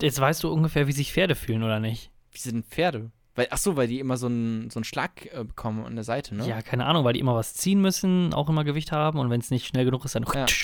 Jetzt 0.00 0.20
weißt 0.20 0.42
du 0.42 0.52
ungefähr, 0.52 0.86
wie 0.86 0.92
sich 0.92 1.12
Pferde 1.12 1.34
fühlen, 1.34 1.62
oder 1.62 1.80
nicht? 1.80 2.10
Wie 2.32 2.38
sind 2.38 2.66
Pferde? 2.66 3.10
Weil, 3.34 3.48
ach 3.50 3.58
so, 3.58 3.76
weil 3.76 3.86
die 3.86 4.00
immer 4.00 4.16
so 4.16 4.26
einen, 4.26 4.70
so 4.70 4.78
einen 4.78 4.84
Schlag 4.84 5.26
äh, 5.26 5.44
bekommen 5.44 5.84
an 5.84 5.94
der 5.94 6.04
Seite, 6.04 6.34
ne? 6.34 6.46
Ja, 6.48 6.62
keine 6.62 6.86
Ahnung, 6.86 7.04
weil 7.04 7.12
die 7.12 7.20
immer 7.20 7.34
was 7.34 7.54
ziehen 7.54 7.80
müssen, 7.80 8.34
auch 8.34 8.48
immer 8.48 8.64
Gewicht 8.64 8.92
haben 8.92 9.18
und 9.18 9.30
wenn 9.30 9.40
es 9.40 9.50
nicht 9.50 9.66
schnell 9.66 9.84
genug 9.84 10.04
ist, 10.04 10.14
dann. 10.14 10.24
Ja. 10.34 10.46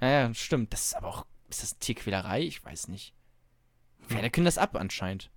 Ja, 0.00 0.08
ja, 0.08 0.34
stimmt. 0.34 0.72
Das 0.72 0.84
ist 0.84 0.96
aber 0.96 1.08
auch. 1.08 1.26
Ist 1.50 1.62
das 1.64 1.78
Tierquälerei? 1.78 2.42
Ich 2.42 2.64
weiß 2.64 2.86
nicht. 2.86 3.14
Pferde 4.06 4.30
können 4.30 4.44
das 4.44 4.58
ab 4.58 4.76
anscheinend. 4.76 5.30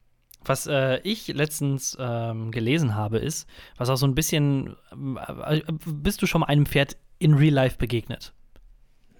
Was 0.43 0.67
äh, 0.67 0.99
ich 1.03 1.27
letztens 1.27 1.97
ähm, 1.99 2.51
gelesen 2.51 2.95
habe, 2.95 3.19
ist, 3.19 3.47
was 3.77 3.89
auch 3.89 3.95
so 3.95 4.07
ein 4.07 4.15
bisschen. 4.15 4.75
Äh, 4.91 5.57
äh, 5.57 5.63
bist 5.85 6.21
du 6.21 6.27
schon 6.27 6.41
mal 6.41 6.47
einem 6.47 6.65
Pferd 6.65 6.97
in 7.19 7.33
Real 7.35 7.53
Life 7.53 7.77
begegnet? 7.77 8.33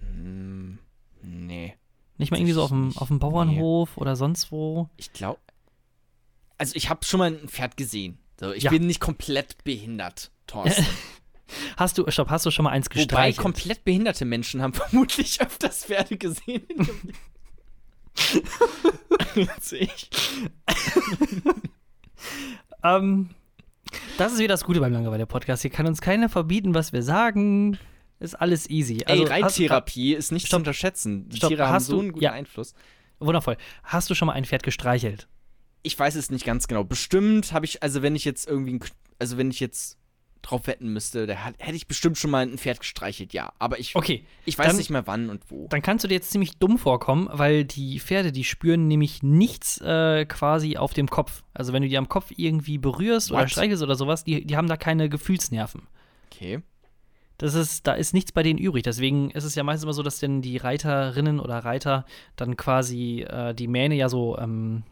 Hm, 0.00 0.78
nee. 1.22 1.74
Nicht 2.18 2.30
mal 2.30 2.38
irgendwie 2.38 2.52
so 2.52 2.62
auf 2.62 2.70
dem, 2.70 2.92
auf 2.96 3.08
dem 3.08 3.18
Bauernhof 3.18 3.96
oder 3.96 4.16
sonst 4.16 4.52
wo? 4.52 4.88
Ich 4.96 5.12
glaube. 5.12 5.40
Also, 6.62 6.76
ich 6.76 6.88
habe 6.88 7.04
schon 7.04 7.18
mal 7.18 7.32
ein 7.32 7.48
Pferd 7.48 7.76
gesehen. 7.76 8.18
So, 8.38 8.52
ich 8.52 8.62
Ja. 8.62 8.70
bin 8.70 8.86
nicht 8.86 9.00
komplett 9.00 9.64
behindert, 9.64 10.30
Thorsten. 10.46 10.86
Hast 11.76 11.98
du, 11.98 12.08
stopp, 12.10 12.30
hast 12.30 12.46
du 12.46 12.50
schon 12.52 12.62
mal 12.64 12.70
eins 12.70 12.86
Wobei 12.86 13.00
gestreichelt? 13.00 13.36
komplett 13.36 13.84
behinderte 13.84 14.24
Menschen 14.24 14.62
haben 14.62 14.72
vermutlich 14.74 15.40
öfters 15.40 15.84
Pferde 15.84 16.16
gesehen. 16.16 16.62
ich. 19.72 20.10
Ähm, 22.84 23.30
das 24.18 24.32
ist 24.32 24.38
wieder 24.38 24.54
das 24.54 24.64
Gute 24.64 24.80
beim 24.80 24.92
Langeweile-Podcast. 24.92 25.62
Hier 25.62 25.70
kann 25.70 25.86
uns 25.86 26.00
keiner 26.00 26.28
verbieten, 26.28 26.74
was 26.74 26.92
wir 26.92 27.02
sagen. 27.02 27.78
Ist 28.18 28.34
alles 28.40 28.68
easy. 28.70 29.04
Also, 29.06 29.24
Ey, 29.24 29.28
Reittherapie 29.28 30.14
ist 30.14 30.32
nicht 30.32 30.42
zu 30.44 30.48
Stopp. 30.48 30.60
unterschätzen. 30.60 31.28
Die 31.28 31.36
Stopp, 31.36 31.50
Tiere 31.50 31.66
haben 31.66 31.74
hast 31.74 31.86
so 31.86 31.94
du- 31.96 32.00
einen 32.00 32.12
guten 32.12 32.24
ja. 32.24 32.32
Einfluss. 32.32 32.74
Wundervoll. 33.20 33.56
Hast 33.84 34.08
du 34.10 34.14
schon 34.14 34.26
mal 34.26 34.32
ein 34.32 34.44
Pferd 34.44 34.62
gestreichelt? 34.62 35.28
Ich 35.82 35.98
weiß 35.98 36.14
es 36.14 36.30
nicht 36.30 36.44
ganz 36.44 36.68
genau. 36.68 36.84
Bestimmt 36.84 37.52
habe 37.52 37.64
ich, 37.66 37.82
also 37.82 38.02
wenn 38.02 38.14
ich 38.14 38.24
jetzt 38.24 38.46
irgendwie, 38.48 38.78
also 39.18 39.36
wenn 39.36 39.50
ich 39.50 39.60
jetzt 39.60 39.98
drauf 40.42 40.66
wetten 40.66 40.92
müsste, 40.92 41.26
da 41.28 41.34
hätte 41.34 41.76
ich 41.76 41.86
bestimmt 41.86 42.18
schon 42.18 42.30
mal 42.32 42.44
ein 42.44 42.58
Pferd 42.58 42.80
gestreichelt, 42.80 43.32
ja. 43.32 43.52
Aber 43.60 43.78
ich, 43.78 43.94
Okay, 43.94 44.24
ich 44.44 44.58
weiß 44.58 44.68
dann- 44.68 44.76
nicht 44.76 44.90
mehr 44.90 45.06
wann 45.06 45.30
und 45.30 45.42
wo. 45.50 45.68
dann 45.68 45.82
kannst 45.82 46.02
du 46.02 46.08
dir 46.08 46.14
jetzt 46.14 46.32
ziemlich 46.32 46.56
dumm 46.58 46.78
vorkommen, 46.78 47.28
weil 47.32 47.64
die 47.64 48.00
Pferde, 48.00 48.32
die 48.32 48.42
spüren 48.42 48.88
nämlich 48.88 49.22
nichts 49.22 49.80
äh, 49.80 50.24
quasi 50.26 50.76
auf 50.76 50.94
dem 50.94 51.08
Kopf. 51.08 51.44
Also 51.54 51.72
wenn 51.72 51.82
du 51.82 51.88
die 51.88 51.96
am 51.98 52.08
Kopf 52.08 52.32
irgendwie 52.36 52.78
berührst 52.78 53.30
oder 53.30 53.42
What? 53.42 53.50
streichelst 53.50 53.82
oder 53.84 53.94
sowas, 53.94 54.24
die, 54.24 54.44
die 54.44 54.56
haben 54.56 54.66
da 54.68 54.76
keine 54.76 55.08
Gefühlsnerven. 55.08 55.82
Okay. 56.32 56.60
Das 57.38 57.54
ist, 57.54 57.86
da 57.86 57.94
ist 57.94 58.12
nichts 58.12 58.32
bei 58.32 58.42
denen 58.42 58.58
übrig. 58.58 58.82
Deswegen 58.82 59.30
ist 59.30 59.44
es 59.44 59.54
ja 59.54 59.62
meistens 59.62 59.84
immer 59.84 59.94
so, 59.94 60.02
dass 60.02 60.18
denn 60.18 60.42
die 60.42 60.56
Reiterinnen 60.56 61.38
oder 61.40 61.58
Reiter 61.58 62.04
dann 62.36 62.56
quasi 62.56 63.22
äh, 63.28 63.54
die 63.54 63.68
Mähne 63.68 63.94
ja 63.94 64.08
so, 64.08 64.38
ähm, 64.38 64.82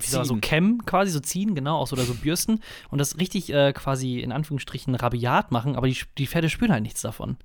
so 0.00 0.22
Ziehen. 0.22 0.40
kämmen, 0.40 0.84
quasi 0.86 1.10
so 1.10 1.20
ziehen, 1.20 1.54
genau, 1.54 1.78
auch 1.78 1.86
so 1.86 1.94
oder 1.96 2.04
so 2.04 2.14
bürsten 2.14 2.60
und 2.90 2.98
das 2.98 3.18
richtig 3.18 3.50
äh, 3.52 3.72
quasi 3.72 4.20
in 4.20 4.32
Anführungsstrichen 4.32 4.94
rabiat 4.94 5.50
machen, 5.52 5.76
aber 5.76 5.88
die, 5.88 5.96
die 6.18 6.26
Pferde 6.26 6.48
spüren 6.50 6.72
halt 6.72 6.82
nichts 6.82 7.00
davon. 7.02 7.36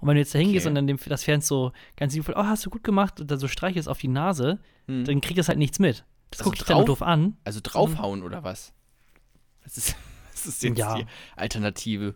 Und 0.00 0.08
wenn 0.08 0.14
du 0.14 0.20
jetzt 0.20 0.34
da 0.34 0.38
hingehst 0.38 0.64
Okay. 0.64 0.70
und 0.70 0.74
dann 0.76 0.86
dem, 0.86 0.98
das 1.06 1.24
Pferd 1.24 1.44
so 1.44 1.72
ganz 1.96 2.14
liebevoll, 2.14 2.34
oh, 2.38 2.44
hast 2.44 2.64
du 2.64 2.70
gut 2.70 2.82
gemacht, 2.84 3.20
und 3.20 3.30
dann 3.30 3.38
so 3.38 3.48
streichelst 3.48 3.88
auf 3.88 3.98
die 3.98 4.08
Nase, 4.08 4.58
Hm. 4.86 5.04
dann 5.04 5.20
kriegt 5.20 5.38
es 5.38 5.48
halt 5.48 5.58
nichts 5.58 5.78
mit. 5.78 6.04
Das 6.30 6.40
Also 6.40 6.44
guckt 6.50 6.60
dich 6.60 6.66
dann 6.66 6.86
doof 6.86 7.02
an. 7.02 7.36
Also 7.44 7.60
draufhauen 7.62 8.22
oder 8.22 8.42
was? 8.42 8.72
Was 9.64 9.76
ist, 9.76 9.96
was 10.32 10.46
ist 10.46 10.62
jetzt 10.62 10.78
Ja. 10.78 10.94
die 10.96 11.06
Alternative? 11.36 12.14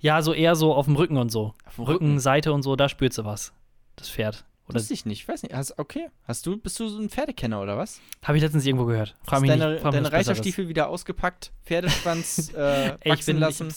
Ja, 0.00 0.22
so 0.22 0.32
eher 0.34 0.56
so 0.56 0.74
auf 0.74 0.86
dem 0.86 0.96
Rücken 0.96 1.16
und 1.18 1.30
so. 1.30 1.54
Auf 1.66 1.76
dem 1.76 1.84
Rücken, 1.84 2.18
Seite 2.20 2.52
und 2.52 2.62
so, 2.62 2.74
da 2.74 2.88
spürt 2.88 3.12
sie 3.12 3.24
was. 3.24 3.52
Das 3.96 4.10
Pferd. 4.10 4.44
Oder 4.68 4.76
Wusste 4.76 4.94
ich 4.94 5.04
nicht, 5.04 5.28
weiß 5.28 5.42
nicht. 5.42 5.54
Hast, 5.54 5.78
okay. 5.78 6.08
Hast 6.26 6.46
du, 6.46 6.56
bist 6.56 6.80
du 6.80 6.88
so 6.88 6.98
ein 6.98 7.10
Pferdekenner 7.10 7.60
oder 7.60 7.76
was? 7.76 8.00
habe 8.22 8.38
ich 8.38 8.42
letztens 8.42 8.64
irgendwo 8.64 8.86
gehört. 8.86 9.14
Frag 9.22 9.34
Hast 9.34 9.40
mich 9.42 9.50
deine 9.50 9.72
nicht. 9.72 9.82
Frag 9.82 9.92
deine. 9.92 10.10
Reiterstiefel 10.10 10.68
wieder 10.68 10.88
ausgepackt, 10.88 11.52
Pferdeschwanz 11.64 12.52
äh, 12.56 12.88
Ey, 12.88 12.96
ich 13.04 13.12
wachsen 13.12 13.26
bin, 13.26 13.36
ich 13.36 13.40
lassen, 13.40 13.74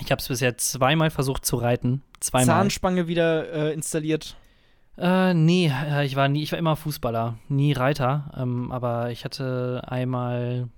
ich 0.00 0.10
hab's 0.10 0.28
bisher 0.28 0.56
zweimal 0.56 1.10
versucht 1.10 1.44
zu 1.44 1.56
reiten. 1.56 2.02
Zweimal. 2.20 2.46
Zahnspange 2.46 3.08
wieder 3.08 3.52
äh, 3.52 3.72
installiert. 3.74 4.36
Äh, 4.96 5.34
nee, 5.34 5.70
äh, 5.70 6.04
ich 6.04 6.16
war 6.16 6.28
nie, 6.28 6.42
ich 6.42 6.52
war 6.52 6.58
immer 6.58 6.76
Fußballer, 6.76 7.38
nie 7.48 7.72
Reiter. 7.72 8.32
Ähm, 8.36 8.72
aber 8.72 9.10
ich 9.10 9.24
hatte 9.24 9.82
einmal, 9.86 10.68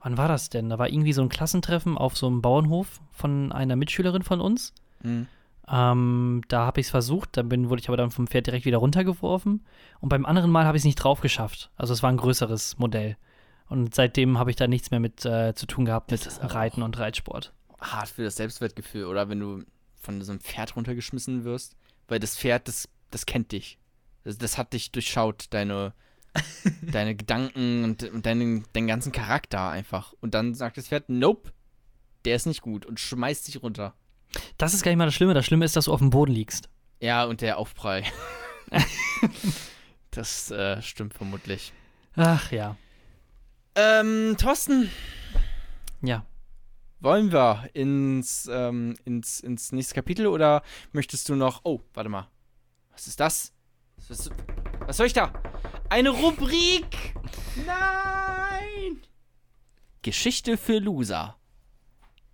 wann 0.00 0.16
war 0.16 0.28
das 0.28 0.50
denn? 0.50 0.68
Da 0.68 0.78
war 0.78 0.88
irgendwie 0.88 1.12
so 1.12 1.22
ein 1.22 1.28
Klassentreffen 1.28 1.96
auf 1.96 2.16
so 2.16 2.26
einem 2.26 2.42
Bauernhof 2.42 3.00
von 3.12 3.52
einer 3.52 3.76
Mitschülerin 3.76 4.22
von 4.22 4.40
uns. 4.40 4.72
Hm. 5.02 5.26
Ähm, 5.70 6.42
da 6.48 6.66
habe 6.66 6.80
ich 6.80 6.86
es 6.86 6.90
versucht, 6.90 7.36
dann 7.36 7.48
bin, 7.48 7.70
wurde 7.70 7.80
ich 7.80 7.88
aber 7.88 7.96
dann 7.96 8.10
vom 8.10 8.26
Pferd 8.26 8.46
direkt 8.46 8.64
wieder 8.64 8.78
runtergeworfen. 8.78 9.64
Und 10.00 10.08
beim 10.08 10.26
anderen 10.26 10.50
Mal 10.50 10.64
habe 10.64 10.76
ich 10.76 10.80
es 10.80 10.86
nicht 10.86 10.96
drauf 10.96 11.20
geschafft. 11.20 11.70
Also 11.76 11.92
es 11.92 12.02
war 12.02 12.10
ein 12.10 12.16
größeres 12.16 12.78
Modell. 12.78 13.16
Und 13.68 13.94
seitdem 13.94 14.38
habe 14.38 14.50
ich 14.50 14.56
da 14.56 14.66
nichts 14.66 14.90
mehr 14.90 14.98
mit 14.98 15.24
äh, 15.24 15.54
zu 15.54 15.66
tun 15.66 15.84
gehabt 15.84 16.10
mit 16.10 16.28
Reiten 16.42 16.82
und 16.82 16.98
Reitsport. 16.98 17.52
hart 17.80 18.08
für 18.08 18.24
das 18.24 18.36
Selbstwertgefühl, 18.36 19.04
oder? 19.04 19.28
Wenn 19.28 19.38
du 19.38 19.62
von 20.00 20.20
so 20.22 20.32
einem 20.32 20.40
Pferd 20.40 20.74
runtergeschmissen 20.74 21.44
wirst. 21.44 21.76
Weil 22.08 22.18
das 22.18 22.36
Pferd, 22.36 22.66
das, 22.66 22.88
das 23.10 23.26
kennt 23.26 23.52
dich. 23.52 23.78
Das, 24.24 24.38
das 24.38 24.58
hat 24.58 24.72
dich 24.72 24.90
durchschaut, 24.90 25.46
deine, 25.50 25.94
deine 26.82 27.14
Gedanken 27.14 27.84
und, 27.84 28.02
und 28.02 28.26
deinen, 28.26 28.64
deinen 28.72 28.88
ganzen 28.88 29.12
Charakter 29.12 29.70
einfach. 29.70 30.14
Und 30.20 30.34
dann 30.34 30.54
sagt 30.54 30.78
das 30.78 30.88
Pferd, 30.88 31.08
nope, 31.08 31.52
der 32.24 32.34
ist 32.34 32.46
nicht 32.46 32.62
gut 32.62 32.86
und 32.86 32.98
schmeißt 32.98 33.46
dich 33.46 33.62
runter. 33.62 33.94
Das 34.58 34.74
ist 34.74 34.82
gar 34.82 34.90
nicht 34.90 34.98
mal 34.98 35.06
das 35.06 35.14
Schlimme. 35.14 35.34
Das 35.34 35.46
Schlimme 35.46 35.64
ist, 35.64 35.76
dass 35.76 35.86
du 35.86 35.92
auf 35.92 36.00
dem 36.00 36.10
Boden 36.10 36.32
liegst. 36.32 36.68
Ja, 37.00 37.24
und 37.24 37.40
der 37.40 37.58
Aufprall. 37.58 38.04
das 40.10 40.50
äh, 40.50 40.80
stimmt 40.82 41.14
vermutlich. 41.14 41.72
Ach 42.16 42.50
ja. 42.52 42.76
Ähm, 43.74 44.36
Thorsten, 44.38 44.90
Ja. 46.02 46.24
wollen 47.00 47.32
wir 47.32 47.70
ins, 47.72 48.48
ähm, 48.52 48.96
ins, 49.04 49.40
ins 49.40 49.72
nächste 49.72 49.94
Kapitel 49.94 50.26
oder 50.26 50.62
möchtest 50.92 51.28
du 51.28 51.34
noch. 51.36 51.60
Oh, 51.64 51.80
warte 51.94 52.10
mal. 52.10 52.28
Was 52.92 53.06
ist 53.06 53.20
das? 53.20 53.52
Was, 54.08 54.30
was 54.86 54.96
soll 54.96 55.06
ich 55.06 55.12
da? 55.12 55.32
Eine 55.88 56.10
Rubrik! 56.10 57.14
Nein! 57.66 59.00
Geschichte 60.02 60.56
für 60.56 60.78
Loser. 60.78 61.36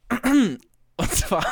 Und 0.23 1.13
zwar. 1.13 1.45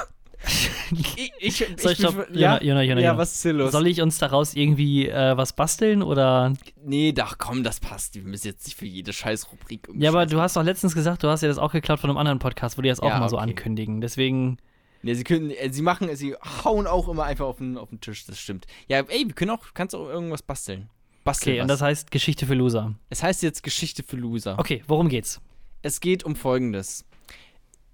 ich, 0.92 1.33
ich, 1.38 1.57
Soll 1.80 1.92
ich 1.92 1.98
bin- 1.98 2.11
stopp? 2.11 2.26
ja, 2.33 2.54
Jona, 2.61 2.83
Jona, 2.83 2.83
Jona, 2.83 3.00
ja, 3.00 3.16
was 3.16 3.35
ist 3.35 3.42
hier 3.42 3.52
los? 3.52 3.72
Soll 3.72 3.87
ich 3.87 4.00
uns 4.02 4.18
daraus 4.18 4.54
irgendwie 4.54 5.09
äh, 5.09 5.37
was 5.37 5.52
basteln 5.54 6.02
oder? 6.02 6.52
nee, 6.85 7.12
doch, 7.12 7.38
komm, 7.38 7.62
das 7.64 7.80
passt. 7.80 8.14
Wir 8.14 8.22
müssen 8.22 8.46
jetzt 8.48 8.66
nicht 8.66 8.76
für 8.76 8.87
jede 8.87 9.12
scheiß 9.12 9.50
Rubrik 9.52 9.87
irgendwie 9.88 10.04
Ja, 10.04 10.11
aber 10.11 10.26
du 10.26 10.40
hast 10.40 10.57
doch 10.57 10.62
letztens 10.62 10.94
gesagt, 10.94 11.22
du 11.22 11.28
hast 11.28 11.42
ja 11.42 11.48
das 11.48 11.59
auch 11.59 11.72
geklaut 11.72 12.00
von 12.00 12.11
einem 12.11 12.18
anderen 12.18 12.38
Podcast, 12.38 12.76
wo 12.78 12.83
die 12.83 12.88
das 12.88 13.00
auch 13.00 13.09
Ja, 13.09 13.28
so 13.28 13.37
okay. 13.37 13.44
ankündigen. 13.50 14.00
Deswegen, 14.00 14.59
Ja, 15.02 15.14
sie 15.14 15.24
können, 15.24 15.50
äh, 15.50 15.70
sie 15.72 15.83
machen, 15.83 16.14
sie 16.16 16.35
hauen 16.64 16.87
auch 16.87 17.09
immer 17.09 17.24
einfach 17.24 17.46
auf 17.46 17.59
den, 17.59 17.78
auf 17.78 17.88
den 17.90 18.00
Tisch, 18.00 18.26
das 18.26 18.38
stimmt. 18.38 18.66
Ja, 18.88 18.98
ey, 19.00 19.26
wir 19.26 19.35
können 19.35 19.50
auch, 19.50 19.64
kannst 19.74 19.94
auch 19.94 20.09
irgendwas 20.09 20.42
basteln. 20.42 20.88
Basteln 21.24 21.54
okay, 21.54 21.61
und 21.62 21.68
was. 21.70 21.78
das 21.78 21.87
heißt 21.87 22.11
Geschichte 22.11 22.44
für 22.46 22.54
Loser. 22.54 22.94
es 23.09 23.22
heißt 23.22 23.42
jetzt 23.42 23.62
Geschichte 23.62 24.02
für 24.02 24.16
Loser. 24.16 24.59
Okay, 24.59 24.83
worum 24.87 25.09
geht's? 25.09 25.40
Es 25.80 26.00
geht 26.00 26.24
um 26.24 26.37
Folgendes. 26.37 27.04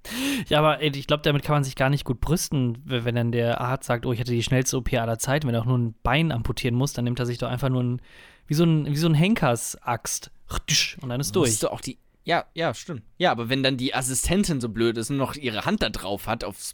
Ja, 0.49 0.59
aber 0.59 0.81
ey, 0.81 0.91
ich 0.93 1.07
glaube, 1.07 1.23
damit 1.23 1.43
kann 1.43 1.55
man 1.55 1.63
sich 1.63 1.75
gar 1.75 1.89
nicht 1.89 2.03
gut 2.03 2.19
brüsten, 2.19 2.77
wenn 2.85 3.15
dann 3.15 3.31
der 3.31 3.61
Arzt 3.61 3.87
sagt, 3.87 4.05
oh, 4.05 4.11
ich 4.11 4.19
hatte 4.19 4.31
die 4.31 4.43
schnellste 4.43 4.77
OP 4.77 4.93
aller 4.93 5.17
Zeiten. 5.17 5.47
Wenn 5.47 5.55
er 5.55 5.61
auch 5.61 5.65
nur 5.65 5.77
ein 5.77 5.95
Bein 6.03 6.31
amputieren 6.31 6.75
muss, 6.75 6.93
dann 6.93 7.05
nimmt 7.05 7.19
er 7.19 7.25
sich 7.25 7.37
doch 7.37 7.49
einfach 7.49 7.69
nur 7.69 7.83
ein, 7.83 8.01
wie 8.47 8.53
so 8.53 8.65
ein, 8.65 8.85
wie 8.87 8.97
so 8.97 9.07
ein 9.07 9.13
Henkersaxt 9.13 10.31
und 11.01 11.09
dann 11.09 11.19
ist 11.19 11.35
durch. 11.35 11.49
Musst 11.49 11.63
du 11.63 11.69
auch 11.69 11.81
die. 11.81 11.97
Ja, 12.25 12.45
ja, 12.53 12.73
stimmt. 12.73 13.03
Ja, 13.17 13.31
aber 13.31 13.49
wenn 13.49 13.63
dann 13.63 13.75
die 13.75 13.93
Assistentin 13.93 14.61
so 14.61 14.69
blöd 14.69 14.97
ist 14.97 15.09
und 15.09 15.17
noch 15.17 15.35
ihre 15.35 15.65
Hand 15.65 15.81
da 15.81 15.89
drauf 15.89 16.27
hat 16.27 16.43
aufs 16.43 16.71